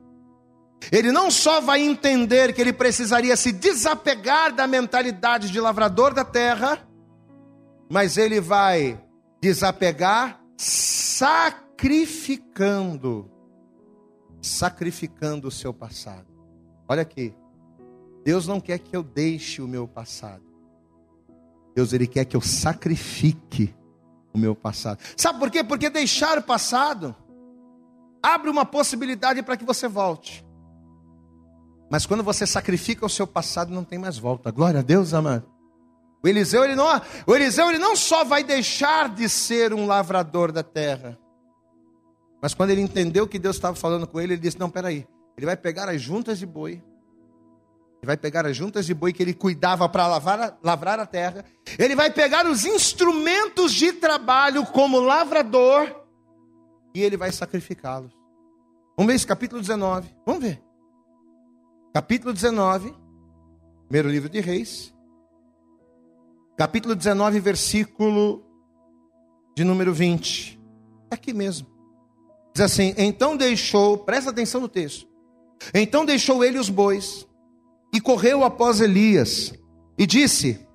[0.91, 6.23] ele não só vai entender que ele precisaria se desapegar da mentalidade de lavrador da
[6.23, 6.87] terra,
[7.89, 9.03] mas ele vai
[9.41, 11.77] desapegar sacrificando
[14.41, 16.27] sacrificando o seu passado.
[16.87, 17.33] Olha aqui.
[18.23, 20.43] Deus não quer que eu deixe o meu passado.
[21.75, 23.75] Deus ele quer que eu sacrifique
[24.33, 24.99] o meu passado.
[25.15, 25.63] Sabe por quê?
[25.63, 27.15] Porque deixar o passado
[28.21, 30.46] abre uma possibilidade para que você volte.
[31.89, 34.52] Mas quando você sacrifica o seu passado, não tem mais volta.
[34.52, 35.45] Glória a Deus, amado.
[36.23, 36.86] O Eliseu, ele não,
[37.26, 41.17] o Eliseu, ele não só vai deixar de ser um lavrador da terra,
[42.41, 45.45] mas quando ele entendeu que Deus estava falando com ele, ele disse: Não, peraí, ele
[45.45, 46.84] vai pegar as juntas de boi,
[48.02, 50.08] ele vai pegar as juntas de boi que ele cuidava para
[50.63, 51.45] lavrar a terra.
[51.80, 56.04] Ele vai pegar os instrumentos de trabalho como lavrador
[56.93, 58.12] e ele vai sacrificá-los.
[58.95, 60.10] Vamos ver esse capítulo 19.
[60.26, 60.66] Vamos ver.
[61.97, 62.93] Capítulo 19,
[63.88, 64.93] primeiro livro de Reis.
[66.55, 68.45] Capítulo 19, versículo
[69.55, 70.62] de número 20.
[71.10, 71.65] É aqui mesmo.
[72.53, 75.07] Diz assim: Então deixou, presta atenção no texto.
[75.73, 77.27] Então deixou ele os bois
[77.91, 79.55] e correu após Elias
[79.97, 80.67] e disse: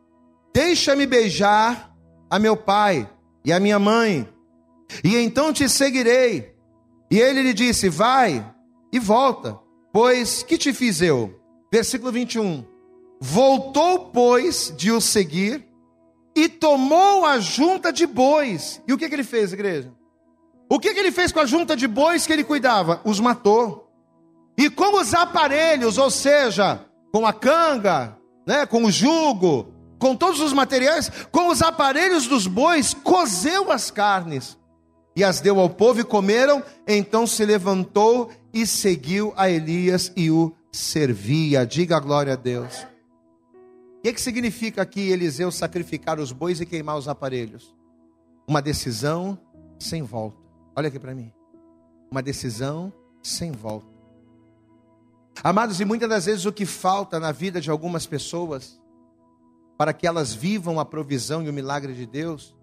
[0.52, 1.96] Deixa-me beijar
[2.28, 3.08] a meu pai
[3.44, 4.28] e a minha mãe,
[5.04, 6.52] e então te seguirei.
[7.08, 8.44] E ele lhe disse: Vai
[8.92, 9.61] e volta,
[9.92, 11.38] pois que te fiz eu?
[11.72, 12.64] Versículo 21.
[13.20, 15.64] Voltou, pois, de o seguir
[16.34, 18.82] e tomou a junta de bois.
[18.86, 19.92] E o que, que ele fez, igreja?
[20.68, 23.00] O que, que ele fez com a junta de bois que ele cuidava?
[23.04, 23.90] Os matou.
[24.56, 30.40] E com os aparelhos, ou seja, com a canga, né, com o jugo, com todos
[30.40, 34.58] os materiais, com os aparelhos dos bois, cozeu as carnes
[35.14, 36.62] e as deu ao povo e comeram.
[36.88, 41.66] Então se levantou e seguiu a Elias e o servia.
[41.66, 42.86] Diga glória a Deus.
[43.98, 47.74] O que, que significa aqui Eliseu sacrificar os bois e queimar os aparelhos?
[48.46, 49.38] Uma decisão
[49.78, 50.38] sem volta.
[50.74, 51.32] Olha aqui para mim.
[52.10, 53.86] Uma decisão sem volta.
[55.42, 58.80] Amados, e muitas das vezes o que falta na vida de algumas pessoas,
[59.78, 62.54] para que elas vivam a provisão e o milagre de Deus,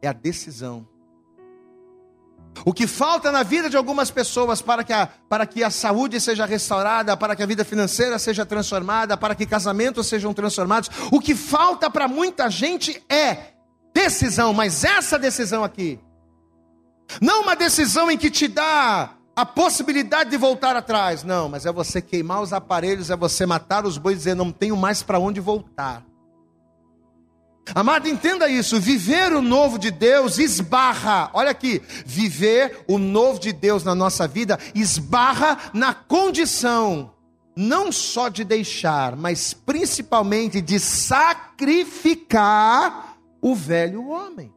[0.00, 0.88] é a decisão.
[2.64, 6.20] O que falta na vida de algumas pessoas para que, a, para que a saúde
[6.20, 11.20] seja restaurada, para que a vida financeira seja transformada, para que casamentos sejam transformados, o
[11.20, 13.54] que falta para muita gente é
[13.94, 15.98] decisão, mas essa decisão aqui,
[17.20, 21.22] não uma decisão em que te dá a possibilidade de voltar atrás.
[21.22, 24.50] Não, mas é você queimar os aparelhos, é você matar os bois e dizer: não
[24.50, 26.02] tenho mais para onde voltar.
[27.74, 33.52] Amado, entenda isso: viver o novo de Deus esbarra, olha aqui, viver o novo de
[33.52, 37.12] Deus na nossa vida esbarra na condição,
[37.56, 44.54] não só de deixar, mas principalmente de sacrificar o velho homem.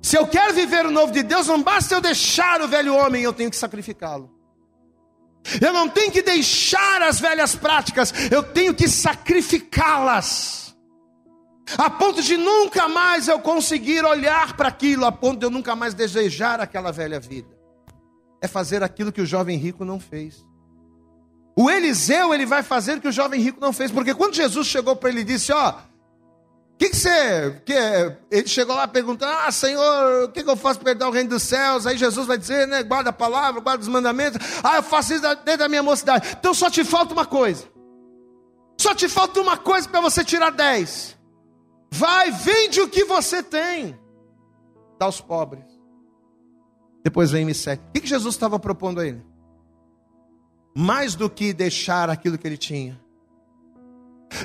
[0.00, 3.22] Se eu quero viver o novo de Deus, não basta eu deixar o velho homem,
[3.22, 4.30] eu tenho que sacrificá-lo.
[5.60, 10.63] Eu não tenho que deixar as velhas práticas, eu tenho que sacrificá-las.
[11.78, 15.74] A ponto de nunca mais eu conseguir olhar para aquilo, a ponto de eu nunca
[15.74, 17.48] mais desejar aquela velha vida.
[18.40, 20.44] É fazer aquilo que o jovem rico não fez.
[21.56, 24.66] O Eliseu, ele vai fazer o que o jovem rico não fez, porque quando Jesus
[24.66, 27.62] chegou para ele e disse: Ó, o que, que você.
[27.64, 27.72] Que,
[28.30, 31.30] ele chegou lá perguntando: Ah, Senhor, o que, que eu faço para perder o reino
[31.30, 31.86] dos céus?
[31.86, 32.82] Aí Jesus vai dizer, né?
[32.82, 34.44] Guarda a palavra, guarda os mandamentos.
[34.62, 36.36] Ah, eu faço isso desde a minha mocidade.
[36.38, 37.64] Então só te falta uma coisa.
[38.80, 41.13] Só te falta uma coisa para você tirar dez.
[41.96, 43.98] Vai, vende o que você tem.
[44.98, 45.64] Dá aos pobres.
[47.02, 47.82] Depois vem e me segue.
[47.88, 49.22] O que, Jesus estava propondo a ele?
[50.76, 53.00] Mais do que deixar aquilo que ele tinha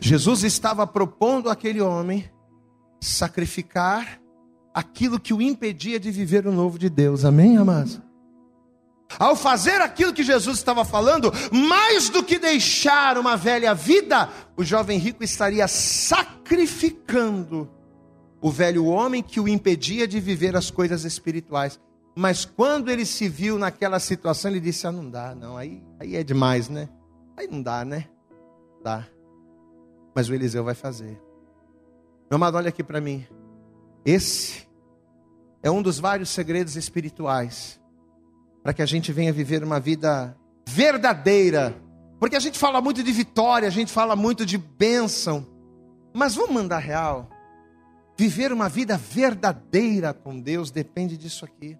[0.01, 2.29] Jesus estava propondo àquele homem
[3.01, 4.21] sacrificar
[4.73, 7.25] aquilo que o impedia de viver o novo de Deus.
[7.25, 7.99] Amém, amados?
[9.17, 14.63] Ao fazer aquilo que Jesus estava falando, mais do que deixar uma velha vida, o
[14.63, 17.69] jovem rico estaria sacrificando
[18.41, 21.79] o velho homem que o impedia de viver as coisas espirituais.
[22.15, 26.15] Mas quando ele se viu naquela situação, ele disse: Ah, não dá, não, aí, aí
[26.15, 26.87] é demais, né?
[27.35, 28.05] Aí não dá, né?
[28.83, 29.07] Dá
[30.19, 31.17] mas o Eliseu vai fazer.
[32.29, 33.25] Meu amado, olha aqui para mim.
[34.03, 34.67] Esse
[35.63, 37.79] é um dos vários segredos espirituais
[38.69, 41.75] para que a gente venha viver uma vida verdadeira.
[42.19, 45.43] Porque a gente fala muito de vitória, a gente fala muito de bênção,
[46.13, 47.27] mas vamos mandar real.
[48.15, 51.79] Viver uma vida verdadeira com Deus depende disso aqui.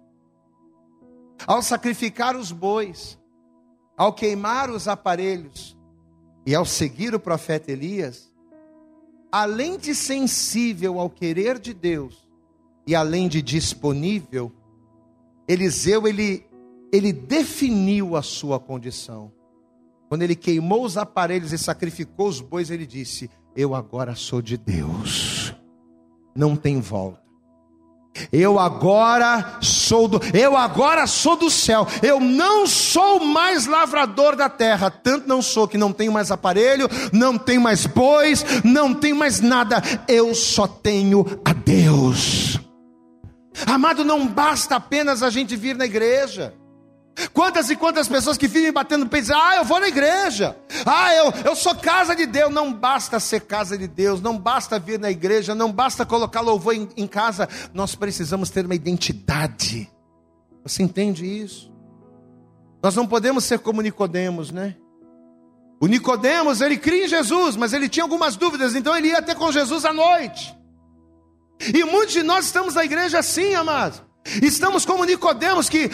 [1.46, 3.16] Ao sacrificar os bois,
[3.96, 5.78] ao queimar os aparelhos,
[6.44, 8.32] e ao seguir o profeta Elias,
[9.30, 12.28] além de sensível ao querer de Deus
[12.84, 14.50] e além de disponível,
[15.46, 16.49] Eliseu ele
[16.92, 19.32] ele definiu a sua condição.
[20.08, 24.56] Quando ele queimou os aparelhos e sacrificou os bois, ele disse: Eu agora sou de
[24.56, 25.54] Deus,
[26.34, 27.20] não tem volta.
[28.32, 31.86] Eu agora sou do, eu agora sou do céu.
[32.02, 36.88] Eu não sou mais lavrador da terra, tanto não sou que não tenho mais aparelho,
[37.12, 39.80] não tenho mais bois, não tenho mais nada.
[40.08, 42.58] Eu só tenho a Deus.
[43.66, 46.54] Amado, não basta apenas a gente vir na igreja.
[47.32, 51.14] Quantas e quantas pessoas que vivem batendo peito dizem, ah, eu vou na igreja, ah,
[51.14, 52.52] eu, eu sou casa de Deus.
[52.52, 56.74] Não basta ser casa de Deus, não basta vir na igreja, não basta colocar louvor
[56.74, 59.90] em, em casa, nós precisamos ter uma identidade.
[60.62, 61.70] Você entende isso?
[62.82, 64.76] Nós não podemos ser como Nicodemos, né?
[65.80, 69.34] O Nicodemos, ele cria em Jesus, mas ele tinha algumas dúvidas, então ele ia até
[69.34, 70.54] com Jesus à noite.
[71.74, 74.02] E muitos de nós estamos na igreja assim, amados.
[74.42, 75.90] Estamos como Nicodemos que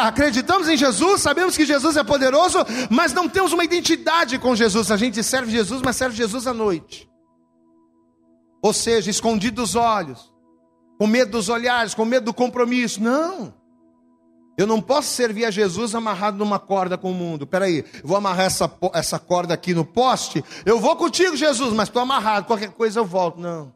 [0.00, 2.58] acreditamos em Jesus, sabemos que Jesus é poderoso,
[2.90, 4.90] mas não temos uma identidade com Jesus.
[4.90, 7.08] A gente serve Jesus, mas serve Jesus à noite.
[8.62, 10.32] Ou seja, escondido dos olhos,
[10.98, 13.02] com medo dos olhares, com medo do compromisso.
[13.02, 13.54] Não.
[14.56, 17.46] Eu não posso servir a Jesus amarrado numa corda com o mundo.
[17.46, 20.44] Peraí, vou amarrar essa, essa corda aqui no poste.
[20.64, 22.46] Eu vou contigo, Jesus, mas estou amarrado.
[22.46, 23.38] Qualquer coisa eu volto.
[23.40, 23.73] Não.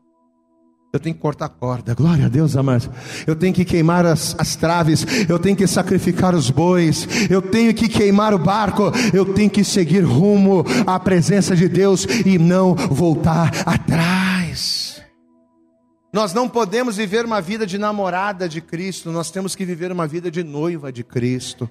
[0.98, 2.90] Eu tenho que cortar a corda, glória a Deus, amados.
[3.24, 7.72] Eu tenho que queimar as, as traves, eu tenho que sacrificar os bois, eu tenho
[7.72, 12.74] que queimar o barco, eu tenho que seguir rumo à presença de Deus e não
[12.74, 15.00] voltar atrás.
[16.12, 20.08] Nós não podemos viver uma vida de namorada de Cristo, nós temos que viver uma
[20.08, 21.70] vida de noiva de Cristo.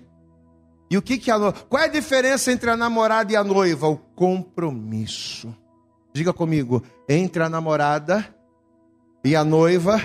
[0.90, 3.90] E o que que a Qual é a diferença entre a namorada e a noiva?
[3.90, 5.54] O compromisso.
[6.14, 8.37] Diga comigo, entre a namorada
[9.28, 10.00] e a noiva,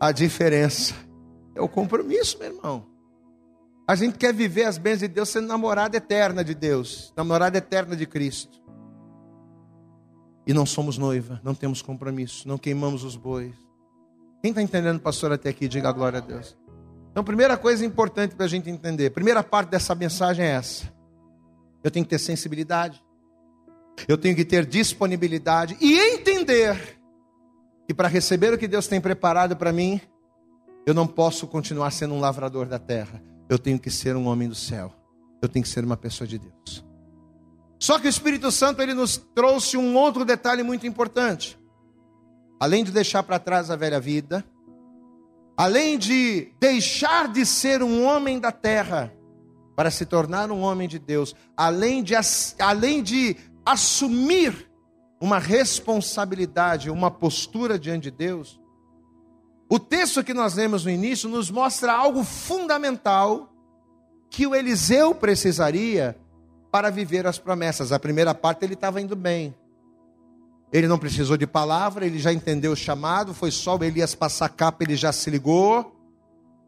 [0.00, 0.94] a diferença
[1.54, 2.86] é o compromisso, meu irmão.
[3.86, 7.94] A gente quer viver as bênçãos de Deus sendo namorada eterna de Deus, namorada eterna
[7.94, 8.58] de Cristo.
[10.46, 13.52] E não somos noiva, não temos compromisso, não queimamos os bois.
[14.40, 16.56] Quem está entendendo, pastor, até aqui, diga a glória a Deus.
[17.10, 20.90] Então, primeira coisa importante para a gente entender, primeira parte dessa mensagem é essa.
[21.84, 23.04] Eu tenho que ter sensibilidade,
[24.08, 26.95] eu tenho que ter disponibilidade e entender
[27.86, 30.00] que para receber o que Deus tem preparado para mim,
[30.86, 33.22] eu não posso continuar sendo um lavrador da terra.
[33.48, 34.92] Eu tenho que ser um homem do céu.
[35.40, 36.84] Eu tenho que ser uma pessoa de Deus.
[37.78, 41.58] Só que o Espírito Santo ele nos trouxe um outro detalhe muito importante.
[42.58, 44.44] Além de deixar para trás a velha vida,
[45.56, 49.12] além de deixar de ser um homem da terra
[49.76, 52.14] para se tornar um homem de Deus, além de,
[52.58, 54.70] além de assumir
[55.20, 58.60] uma responsabilidade, uma postura diante de Deus,
[59.68, 63.52] O texto que nós lemos no início nos mostra algo fundamental
[64.30, 66.16] que o Eliseu precisaria
[66.70, 67.90] para viver as promessas.
[67.90, 69.54] A primeira parte ele estava indo bem.
[70.72, 74.48] Ele não precisou de palavra, ele já entendeu o chamado, foi só o Elias passar
[74.48, 75.95] capa, ele já se ligou.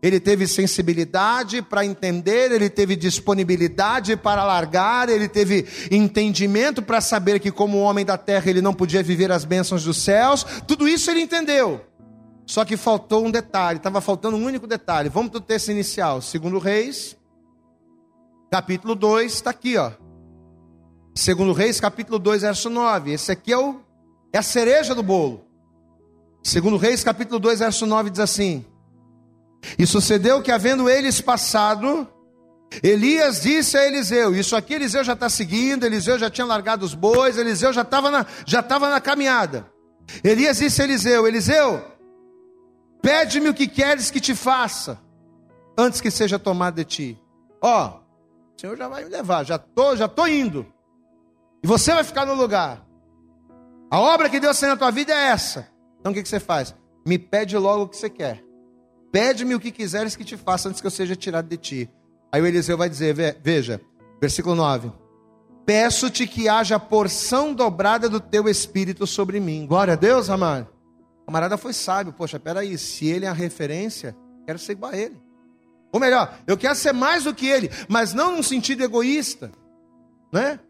[0.01, 7.41] Ele teve sensibilidade para entender, ele teve disponibilidade para largar, ele teve entendimento para saber
[7.41, 10.47] que, como homem da terra, ele não podia viver as bênçãos dos céus.
[10.69, 11.85] Tudo isso ele entendeu.
[12.47, 15.09] Só que faltou um detalhe, estava faltando um único detalhe.
[15.09, 17.17] Vamos para o texto inicial, segundo Reis,
[18.51, 19.91] capítulo 2, está aqui, ó.
[21.15, 23.13] Segundo Reis, capítulo 2, verso 9.
[23.13, 23.81] Esse aqui é, o,
[24.33, 25.45] é a cereja do bolo.
[26.41, 28.65] Segundo Reis, capítulo 2, verso 9 diz assim:
[29.79, 32.09] e sucedeu que, havendo eles passado,
[32.83, 36.95] Elias disse a Eliseu: Isso aqui Eliseu já está seguindo, Eliseu já tinha largado os
[36.95, 39.71] bois, Eliseu já estava na, já na caminhada.
[40.23, 41.85] Elias disse a Eliseu: Eliseu,
[43.03, 45.01] pede-me o que queres que te faça,
[45.77, 47.23] antes que seja tomado de ti.
[47.61, 50.67] Ó, o Senhor já vai me levar, já tô, já tô indo.
[51.63, 52.87] E você vai ficar no lugar.
[53.91, 55.69] A obra que Deus tem na tua vida é essa.
[55.99, 56.75] Então o que, que você faz?
[57.07, 58.45] Me pede logo o que você quer.
[59.11, 61.91] Pede-me o que quiseres que te faça antes que eu seja tirado de ti.
[62.33, 63.81] Aí o Eliseu vai dizer: Veja,
[64.21, 64.93] versículo 9:
[65.65, 69.67] Peço-te que haja porção dobrada do teu espírito sobre mim.
[69.67, 70.69] Glória a Deus, amado.
[71.23, 72.13] O camarada foi sábio.
[72.13, 75.17] Poxa, peraí, se ele é a referência, quero ser igual a ele.
[75.93, 79.51] Ou melhor, eu quero ser mais do que ele, mas não num sentido egoísta,
[80.33, 80.61] né?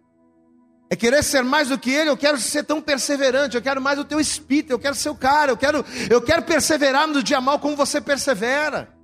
[0.90, 3.98] É querer ser mais do que ele, eu quero ser tão perseverante, eu quero mais
[3.98, 7.40] o teu espírito, eu quero ser o cara, eu quero, eu quero perseverar no dia
[7.40, 8.96] mal como você persevera.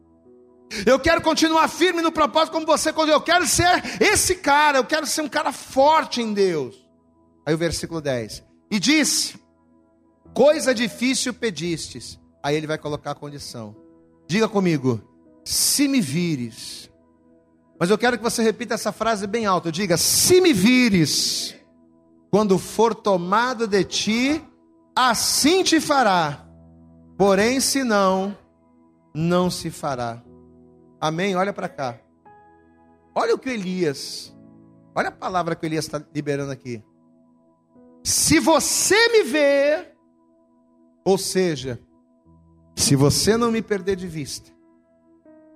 [0.86, 5.06] Eu quero continuar firme no propósito como você, eu quero ser esse cara, eu quero
[5.06, 6.74] ser um cara forte em Deus.
[7.46, 8.42] Aí o versículo 10.
[8.70, 9.38] E disse:
[10.32, 12.18] Coisa difícil pedistes.
[12.42, 13.76] Aí ele vai colocar a condição.
[14.26, 15.02] Diga comigo:
[15.44, 16.90] se me vires.
[17.78, 19.70] Mas eu quero que você repita essa frase bem alta.
[19.70, 21.54] Diga: se me vires
[22.34, 24.44] quando for tomado de ti,
[24.92, 26.44] assim te fará.
[27.16, 28.36] Porém, se não,
[29.14, 30.20] não se fará.
[31.00, 31.36] Amém?
[31.36, 31.96] Olha para cá.
[33.14, 34.36] Olha o que Elias,
[34.96, 36.82] olha a palavra que Elias está liberando aqui.
[38.02, 39.96] Se você me ver,
[41.04, 41.80] ou seja,
[42.74, 44.50] se você não me perder de vista,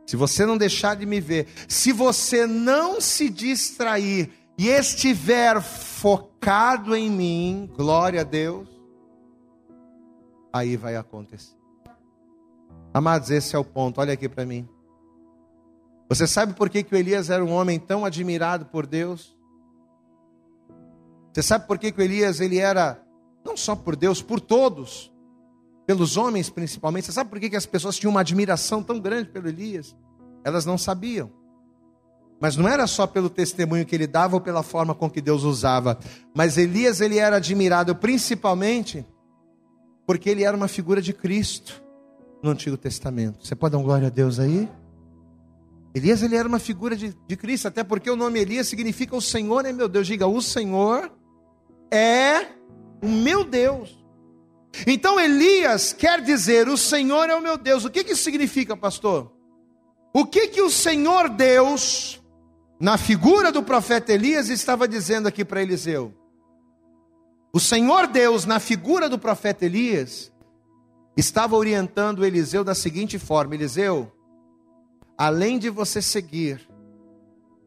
[0.07, 6.28] se você não deixar de me ver, se você não se distrair e estiver focado
[6.97, 8.69] em mim, glória a Deus,
[10.53, 11.57] aí vai acontecer.
[12.93, 14.69] Amados, esse é o ponto, olha aqui para mim.
[16.09, 19.37] Você sabe por que, que o Elias era um homem tão admirado por Deus?
[21.33, 23.01] Você sabe por que, que o Elias ele era,
[23.45, 25.13] não só por Deus, por todos,
[25.87, 27.07] pelos homens principalmente.
[27.07, 29.95] Você sabe por que, que as pessoas tinham uma admiração tão grande pelo Elias?
[30.43, 31.31] Elas não sabiam.
[32.41, 35.43] Mas não era só pelo testemunho que ele dava ou pela forma com que Deus
[35.43, 35.99] usava.
[36.35, 39.05] Mas Elias ele era admirado principalmente
[40.07, 41.83] porque ele era uma figura de Cristo
[42.43, 43.47] no Antigo Testamento.
[43.47, 44.69] Você pode dar glória a Deus aí?
[45.95, 49.21] Elias ele era uma figura de, de Cristo, até porque o nome Elias significa o
[49.21, 50.07] Senhor é meu Deus.
[50.07, 51.11] Diga, o Senhor
[51.91, 52.47] é
[53.03, 53.99] o meu Deus.
[54.87, 57.85] Então Elias quer dizer, o Senhor é o meu Deus.
[57.85, 59.33] O que, que isso significa, pastor?
[60.15, 62.18] O que que o Senhor Deus
[62.81, 66.15] na figura do profeta Elias, estava dizendo aqui para Eliseu:
[67.53, 70.31] o Senhor Deus, na figura do profeta Elias,
[71.17, 74.13] estava orientando Eliseu da seguinte forma: Eliseu,
[75.17, 76.69] além de você seguir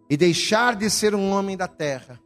[0.09, 2.19] e deixar de ser um homem da terra,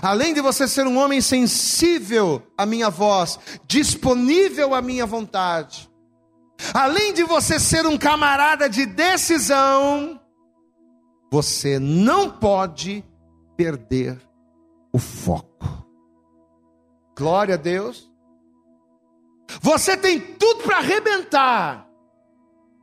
[0.00, 5.90] além de você ser um homem sensível à minha voz, disponível à minha vontade,
[6.72, 10.20] além de você ser um camarada de decisão,
[11.34, 13.04] você não pode
[13.56, 14.20] perder
[14.92, 15.84] o foco.
[17.18, 18.08] Glória a Deus.
[19.60, 21.88] Você tem tudo para arrebentar.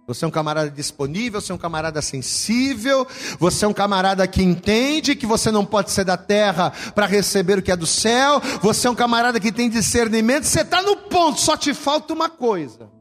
[0.05, 3.07] Você é um camarada disponível, você é um camarada sensível,
[3.39, 7.59] você é um camarada que entende que você não pode ser da terra para receber
[7.59, 10.97] o que é do céu, você é um camarada que tem discernimento, você está no
[10.97, 12.91] ponto, só te falta uma coisa: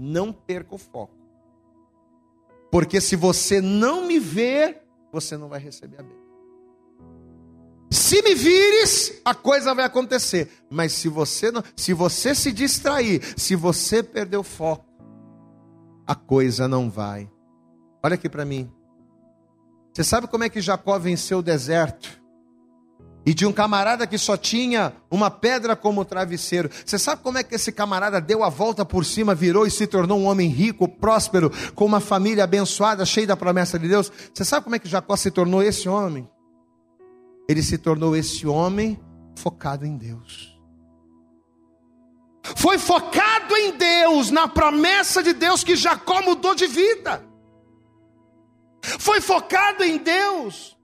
[0.00, 1.17] não perca o foco.
[2.70, 6.28] Porque se você não me ver, você não vai receber a bênção.
[7.90, 10.50] Se me vires, a coisa vai acontecer.
[10.68, 14.84] Mas se você não, se você se distrair, se você perder o foco,
[16.06, 17.30] a coisa não vai.
[18.02, 18.70] Olha aqui para mim.
[19.92, 22.17] Você sabe como é que Jacó venceu o deserto?
[23.28, 26.70] E de um camarada que só tinha uma pedra como travesseiro.
[26.82, 29.86] Você sabe como é que esse camarada deu a volta por cima, virou e se
[29.86, 34.10] tornou um homem rico, próspero, com uma família abençoada, cheia da promessa de Deus?
[34.32, 36.26] Você sabe como é que Jacó se tornou esse homem?
[37.46, 38.98] Ele se tornou esse homem
[39.36, 40.58] focado em Deus.
[42.56, 47.22] Foi focado em Deus, na promessa de Deus que Jacó mudou de vida.
[48.80, 50.77] Foi focado em Deus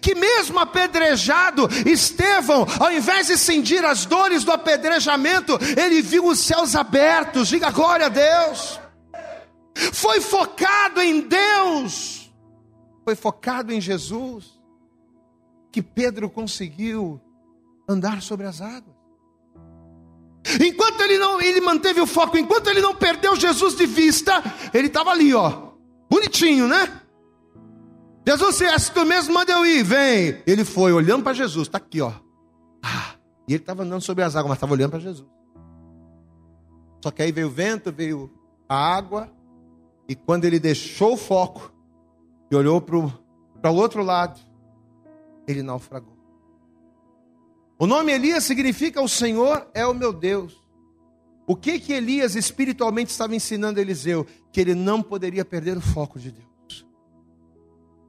[0.00, 6.38] que mesmo apedrejado, Estevão, ao invés de sentir as dores do apedrejamento, ele viu os
[6.38, 8.80] céus abertos, diga glória a Deus.
[9.92, 12.32] Foi focado em Deus,
[13.04, 14.58] foi focado em Jesus,
[15.70, 17.20] que Pedro conseguiu
[17.88, 18.94] andar sobre as águas.
[20.60, 24.86] Enquanto ele não, ele manteve o foco, enquanto ele não perdeu Jesus de vista, ele
[24.86, 25.72] estava ali, ó,
[26.08, 27.00] bonitinho, né?
[28.26, 30.42] Jesus, se tu mesmo manda eu ir, vem.
[30.46, 32.12] Ele foi olhando para Jesus, está aqui, ó.
[32.82, 33.14] Ah,
[33.46, 35.28] e ele estava andando sobre as águas, mas estava olhando para Jesus.
[37.02, 38.32] Só que aí veio o vento, veio
[38.66, 39.30] a água,
[40.08, 41.70] e quando ele deixou o foco
[42.50, 42.96] e olhou para
[43.70, 44.40] o outro lado,
[45.46, 46.16] ele naufragou.
[47.78, 50.62] O nome Elias significa o Senhor é o meu Deus.
[51.46, 54.26] O que que Elias espiritualmente estava ensinando a Eliseu?
[54.50, 56.53] Que ele não poderia perder o foco de Deus.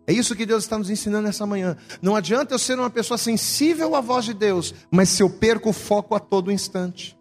[0.07, 1.75] É isso que Deus está nos ensinando nessa manhã.
[2.01, 5.69] Não adianta eu ser uma pessoa sensível à voz de Deus, mas se eu perco
[5.69, 7.17] o foco a todo instante.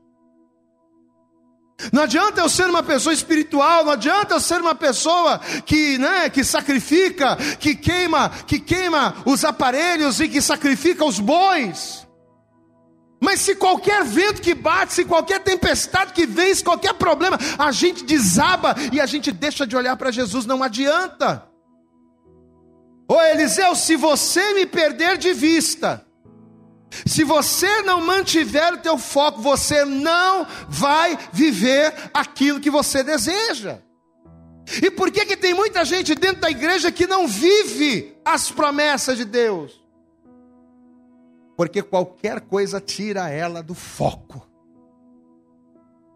[1.92, 6.28] Não adianta eu ser uma pessoa espiritual, não adianta eu ser uma pessoa que, né,
[6.30, 12.06] que sacrifica, que queima, que queima os aparelhos e que sacrifica os bois.
[13.20, 17.72] Mas se qualquer vento que bate, se qualquer tempestade que vem, se qualquer problema, a
[17.72, 21.53] gente desaba e a gente deixa de olhar para Jesus, não adianta.
[23.06, 26.04] Ô Eliseu, se você me perder de vista,
[27.06, 33.80] se você não mantiver o teu foco, você não vai viver aquilo que você deseja.
[34.82, 39.18] E por que que tem muita gente dentro da igreja que não vive as promessas
[39.18, 39.84] de Deus?
[41.56, 44.48] Porque qualquer coisa tira ela do foco.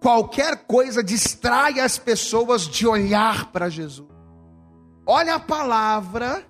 [0.00, 4.08] Qualquer coisa distrai as pessoas de olhar para Jesus.
[5.04, 6.44] Olha a palavra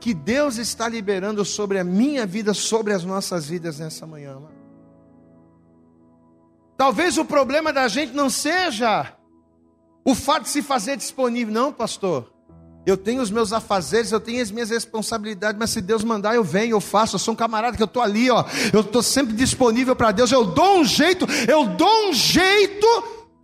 [0.00, 4.38] que Deus está liberando sobre a minha vida, sobre as nossas vidas nessa manhã.
[6.76, 9.12] Talvez o problema da gente não seja
[10.04, 12.32] o fato de se fazer disponível, não, pastor.
[12.86, 16.44] Eu tenho os meus afazeres, eu tenho as minhas responsabilidades, mas se Deus mandar, eu
[16.44, 17.16] venho, eu faço.
[17.16, 18.44] Eu sou um camarada que eu estou ali, ó.
[18.72, 20.32] Eu estou sempre disponível para Deus.
[20.32, 22.86] Eu dou um jeito, eu dou um jeito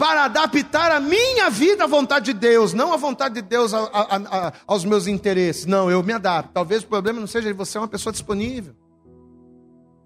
[0.05, 3.79] para adaptar a minha vida à vontade de Deus, não à vontade de Deus a,
[3.85, 5.65] a, a, aos meus interesses.
[5.65, 6.53] Não, eu me adapto.
[6.53, 8.75] Talvez o problema não seja você é uma pessoa disponível.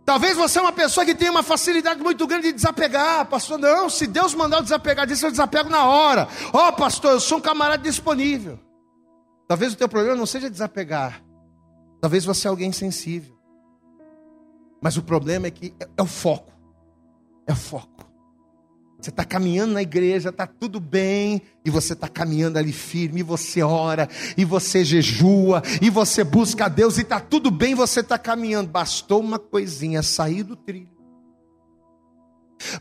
[0.05, 3.27] Talvez você é uma pessoa que tem uma facilidade muito grande de desapegar.
[3.27, 6.29] Pastor, não, se Deus mandar eu desapegar disso, eu desapego na hora.
[6.53, 8.57] Ó, oh, pastor, eu sou um camarada disponível.
[9.49, 11.21] Talvez o teu problema não seja desapegar.
[12.01, 13.37] Talvez você é alguém sensível.
[14.81, 16.53] Mas o problema é que é, é o foco.
[17.49, 18.08] É o foco.
[19.01, 23.23] Você está caminhando na igreja, está tudo bem, e você está caminhando ali firme, e
[23.23, 28.01] você ora, e você jejua, e você busca a Deus, e está tudo bem, você
[28.01, 28.71] está caminhando.
[28.71, 30.99] Bastou uma coisinha, sair do trilho.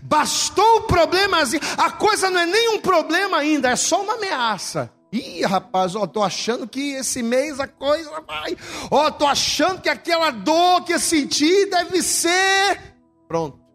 [0.02, 1.38] Bastou o problema,
[1.78, 4.92] a coisa não é nem um problema ainda, é só uma ameaça.
[5.12, 8.58] Ih, rapaz, ó, tô achando que esse mês a coisa vai.
[8.90, 12.96] Ó, tô achando que aquela dor que eu senti deve ser.
[13.28, 13.67] Pronto.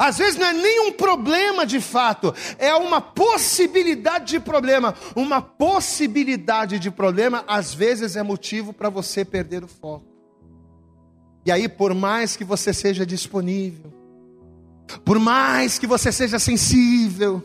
[0.00, 4.94] Às vezes não é nem um problema de fato, é uma possibilidade de problema.
[5.14, 10.06] Uma possibilidade de problema, às vezes, é motivo para você perder o foco.
[11.44, 13.92] E aí, por mais que você seja disponível,
[15.04, 17.42] por mais que você seja sensível,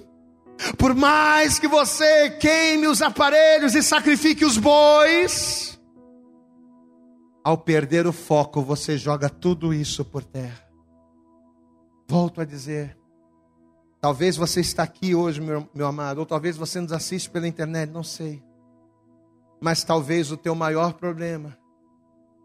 [0.77, 5.77] por mais que você queime os aparelhos e sacrifique os bois,
[7.43, 10.64] ao perder o foco, você joga tudo isso por terra.
[12.07, 12.97] Volto a dizer,
[13.99, 17.89] talvez você está aqui hoje, meu, meu amado, ou talvez você nos assiste pela internet,
[17.89, 18.43] não sei.
[19.59, 21.57] Mas talvez o teu maior problema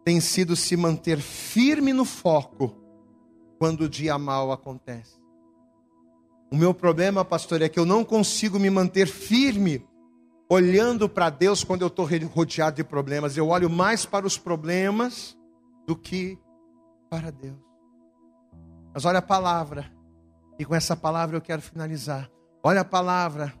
[0.03, 2.75] tem sido se manter firme no foco
[3.59, 5.21] quando o dia mal acontece.
[6.51, 9.87] O meu problema, pastor, é que eu não consigo me manter firme
[10.49, 13.37] olhando para Deus quando eu estou rodeado de problemas.
[13.37, 15.37] Eu olho mais para os problemas
[15.87, 16.37] do que
[17.09, 17.70] para Deus.
[18.93, 19.91] Mas olha a palavra,
[20.59, 22.29] e com essa palavra eu quero finalizar.
[22.63, 23.53] Olha a palavra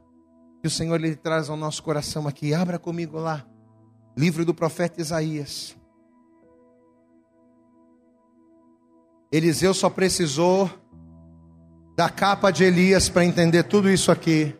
[0.61, 2.53] que o Senhor lhe traz ao nosso coração aqui.
[2.53, 3.45] Abra comigo lá,
[4.15, 5.75] livro do profeta Isaías.
[9.31, 10.69] Eliseu só precisou
[11.95, 14.55] da capa de Elias para entender tudo isso aqui.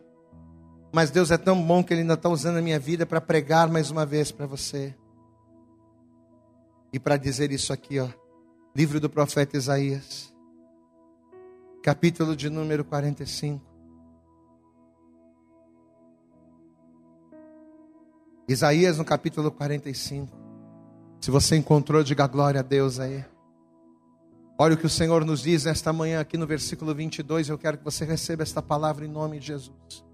[0.93, 3.69] Mas Deus é tão bom que Ele ainda está usando a minha vida para pregar
[3.69, 4.95] mais uma vez para você.
[6.91, 8.07] E para dizer isso aqui, ó.
[8.76, 10.30] Livro do profeta Isaías,
[11.82, 13.59] capítulo de número 45.
[18.47, 20.29] Isaías no capítulo 45.
[21.19, 23.25] Se você encontrou, diga glória a Deus aí.
[24.57, 27.49] Olha o que o Senhor nos diz nesta manhã aqui no versículo 22.
[27.49, 30.05] Eu quero que você receba esta palavra em nome de Jesus.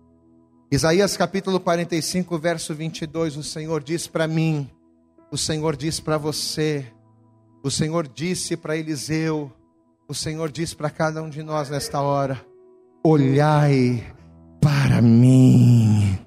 [0.72, 4.70] Isaías capítulo 45, verso 22, o Senhor diz para mim,
[5.32, 6.86] o Senhor diz para você,
[7.63, 9.49] o Senhor disse para Eliseu,
[10.08, 12.39] o Senhor diz para cada um de nós nesta hora:
[13.03, 14.03] olhai
[14.62, 16.18] para mim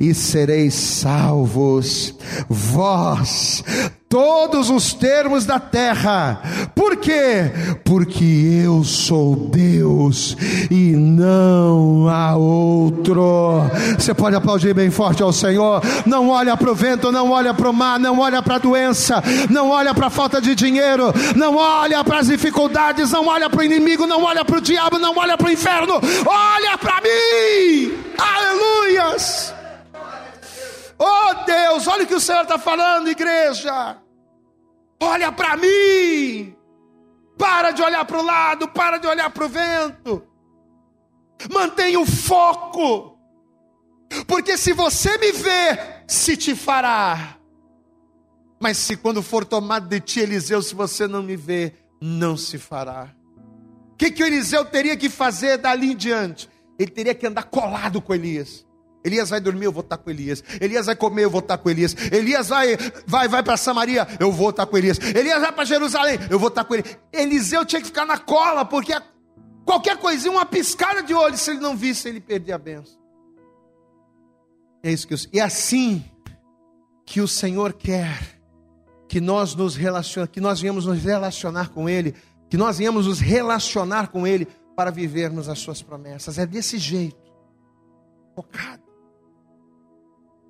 [0.00, 2.16] e sereis salvos,
[2.48, 3.62] vós,
[4.08, 6.40] todos os termos da terra.
[6.74, 7.50] Por quê?
[7.84, 10.36] Porque eu sou Deus
[10.70, 13.62] e não há outro.
[13.98, 15.82] Você pode aplaudir bem forte ao Senhor.
[16.04, 19.22] Não olha para o vento, não olha para o mar, não olha para a doença,
[19.50, 23.60] não olha para a falta de dinheiro, não olha para as dificuldades, não olha para
[23.60, 25.94] o inimigo, não olha para o diabo, não olha para o inferno.
[26.26, 27.92] Olha para mim.
[28.18, 29.55] Aleluias.
[30.98, 33.98] Oh Deus, olha o que o Senhor está falando, igreja.
[35.00, 36.56] Olha para mim.
[37.38, 40.26] Para de olhar para o lado, para de olhar para o vento.
[41.52, 43.18] Mantenha o foco.
[44.26, 47.36] Porque se você me vê, se te fará.
[48.58, 52.58] Mas se quando for tomado de ti, Eliseu, se você não me vê, não se
[52.58, 53.14] fará.
[53.92, 56.48] O que, que o Eliseu teria que fazer dali em diante?
[56.78, 58.65] Ele teria que andar colado com Elias.
[59.06, 60.42] Elias vai dormir, eu vou estar com Elias.
[60.60, 61.94] Elias vai comer, eu vou estar com Elias.
[62.10, 62.76] Elias vai
[63.06, 64.98] vai vai para Samaria, eu vou estar com Elias.
[64.98, 66.84] Elias vai para Jerusalém, eu vou estar com ele.
[67.12, 68.92] Eliseu tinha que ficar na cola, porque
[69.64, 72.98] qualquer coisinha, uma piscada de olho, se ele não visse, ele perdia a benção.
[74.82, 76.04] É isso que eu, e é assim
[77.04, 78.40] que o Senhor quer
[79.08, 82.12] que nós nos relacione, que nós venhamos nos relacionar com ele,
[82.50, 86.38] que nós venhamos nos relacionar com ele para vivermos as suas promessas.
[86.38, 87.16] É desse jeito.
[88.34, 88.85] Focado.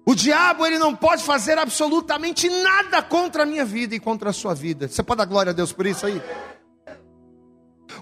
[0.09, 4.33] O diabo ele não pode fazer absolutamente nada contra a minha vida e contra a
[4.33, 4.87] sua vida.
[4.87, 6.23] Você pode dar glória a Deus por isso aí?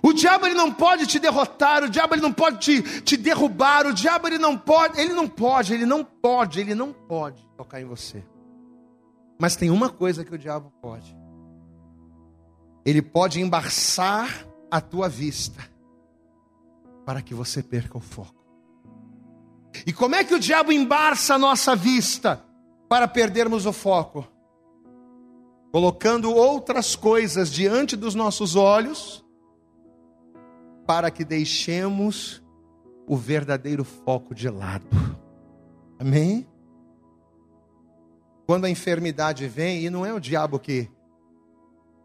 [0.03, 3.87] O diabo ele não pode te derrotar, o diabo ele não pode te, te derrubar,
[3.87, 7.81] o diabo ele não pode, ele não pode, ele não pode, ele não pode tocar
[7.81, 8.23] em você.
[9.41, 11.17] Mas tem uma coisa que o diabo pode.
[12.85, 15.67] Ele pode embaçar a tua vista
[17.07, 18.44] para que você perca o foco.
[19.87, 22.43] E como é que o diabo embarça a nossa vista
[22.89, 24.27] para perdermos o foco?
[25.73, 29.25] Colocando outras coisas diante dos nossos olhos,
[30.87, 32.43] para que deixemos
[33.07, 34.87] o verdadeiro foco de lado.
[35.99, 36.47] Amém?
[38.47, 40.91] Quando a enfermidade vem, e não é o diabo que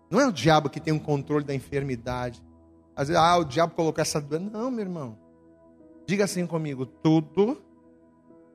[0.10, 2.44] não é o diabo que tem um controle da enfermidade.
[2.96, 4.50] Às vezes, ah, o diabo colocou essa doença.
[4.50, 5.29] Não, meu irmão.
[6.10, 7.62] Diga assim comigo: tudo,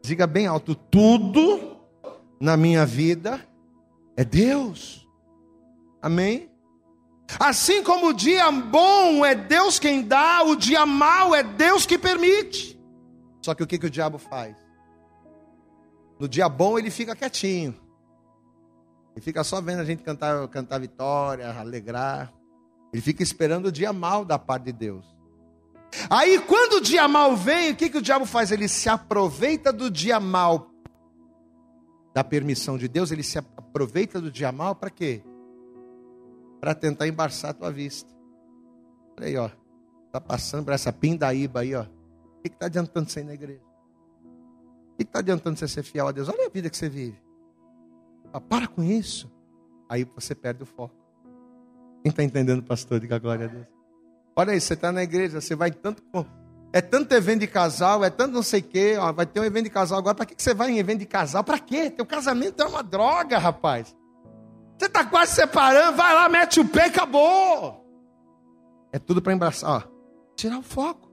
[0.03, 1.77] diga bem alto, tudo
[2.41, 3.47] na minha vida
[4.17, 5.09] é Deus.
[6.03, 6.51] Amém?
[7.39, 11.97] Assim como o dia bom é Deus quem dá, o dia mau é Deus que
[11.97, 12.77] permite.
[13.41, 14.57] Só que o que, que o diabo faz?
[16.19, 17.73] No dia bom ele fica quietinho.
[19.15, 22.35] Ele fica só vendo a gente cantar, cantar vitória, alegrar.
[22.93, 25.14] Ele fica esperando o dia mal da parte de Deus.
[26.11, 28.51] Aí, quando o dia mal vem, o que, que o diabo faz?
[28.51, 30.71] Ele se aproveita do dia mal,
[32.13, 35.23] da permissão de Deus, ele se aproveita do dia mal para quê?
[36.61, 38.13] Para tentar embaçar a tua vista.
[39.17, 39.51] Olha aí, ó.
[40.13, 41.83] Tá passando por essa pindaíba aí, ó.
[41.83, 43.63] O que está adiantando você ir na igreja?
[44.93, 46.29] O que está adiantando você ser fiel a Deus?
[46.29, 47.21] Olha a vida que você vive.
[48.33, 49.31] Ah, para com isso.
[49.89, 50.95] Aí você perde o foco.
[52.03, 53.01] Quem está entendendo, pastor?
[53.01, 53.74] Diga glória a Deus.
[54.37, 56.03] Olha aí, você está na igreja, você vai tanto.
[56.73, 58.97] É tanto evento de casal, é tanto não sei o quê.
[58.99, 60.15] Ó, vai ter um evento de casal agora.
[60.15, 61.45] Para que você vai em evento de casal?
[61.45, 61.89] Para quê?
[61.89, 63.95] Teu casamento é uma droga, rapaz.
[64.77, 67.85] Você está quase separando, vai lá, mete o pé e acabou.
[68.93, 69.83] É tudo para embraçar, ó.
[70.35, 71.09] Tirar o foco.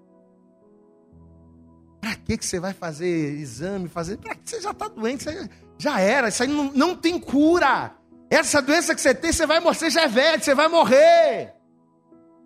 [2.01, 3.87] Para que, que você vai fazer exame?
[3.87, 4.17] Fazer.
[4.17, 5.23] Para que você já está doente?
[5.23, 6.29] Você já era.
[6.29, 7.95] Isso aí não, não tem cura.
[8.31, 11.53] Essa doença que você tem, você vai morrer, já é velho, você vai morrer.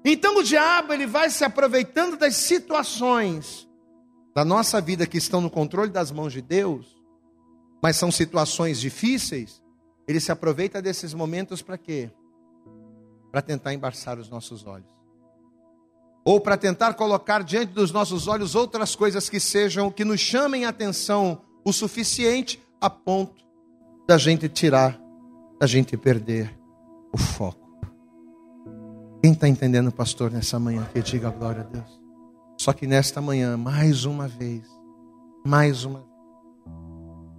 [0.07, 3.67] Então o diabo ele vai se aproveitando das situações
[4.35, 7.01] da nossa vida que estão no controle das mãos de Deus,
[7.81, 9.63] mas são situações difíceis.
[10.07, 12.11] Ele se aproveita desses momentos para quê?
[13.31, 14.93] Para tentar embaçar os nossos olhos.
[16.27, 20.65] ou para tentar colocar diante dos nossos olhos outras coisas que sejam, que nos chamem
[20.65, 23.45] a atenção o suficiente a ponto
[24.07, 24.99] da gente tirar,
[25.59, 26.55] da gente perder
[27.13, 27.64] o foco.
[29.25, 31.99] Quem está entendendo, pastor, nessa manhã, que diga glória a Deus.
[32.59, 34.61] Só que nesta manhã, mais uma vez,
[35.43, 36.11] mais uma vez,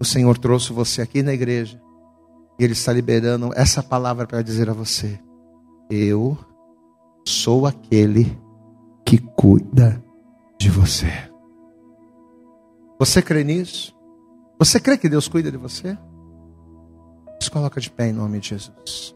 [0.00, 1.80] o Senhor trouxe você aqui na igreja
[2.58, 5.16] e Ele está liberando essa palavra para dizer a você:
[5.88, 6.36] Eu
[7.24, 8.36] sou aquele
[9.04, 10.04] que cuida
[10.58, 11.12] de você.
[12.98, 13.96] Você crê nisso?
[14.58, 15.96] Você crê que Deus cuida de você?
[17.40, 19.15] Se coloca de pé em nome de Jesus.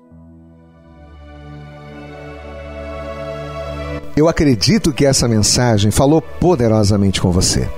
[4.16, 7.68] Eu acredito que essa mensagem falou poderosamente com você.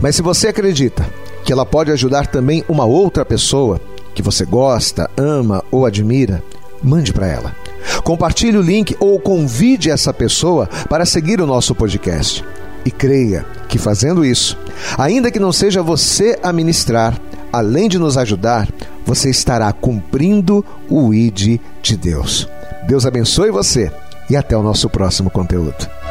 [0.00, 1.06] Mas se você acredita
[1.44, 3.80] que ela pode ajudar também uma outra pessoa
[4.14, 6.42] que você gosta, ama ou admira,
[6.82, 7.54] mande para ela.
[8.02, 12.42] Compartilhe o link ou convide essa pessoa para seguir o nosso podcast.
[12.84, 14.56] E creia que fazendo isso,
[14.96, 17.20] ainda que não seja você a ministrar,
[17.52, 18.68] além de nos ajudar,
[19.04, 22.48] você estará cumprindo o ID de Deus.
[22.86, 23.90] Deus abençoe você
[24.28, 26.05] e até o nosso próximo conteúdo.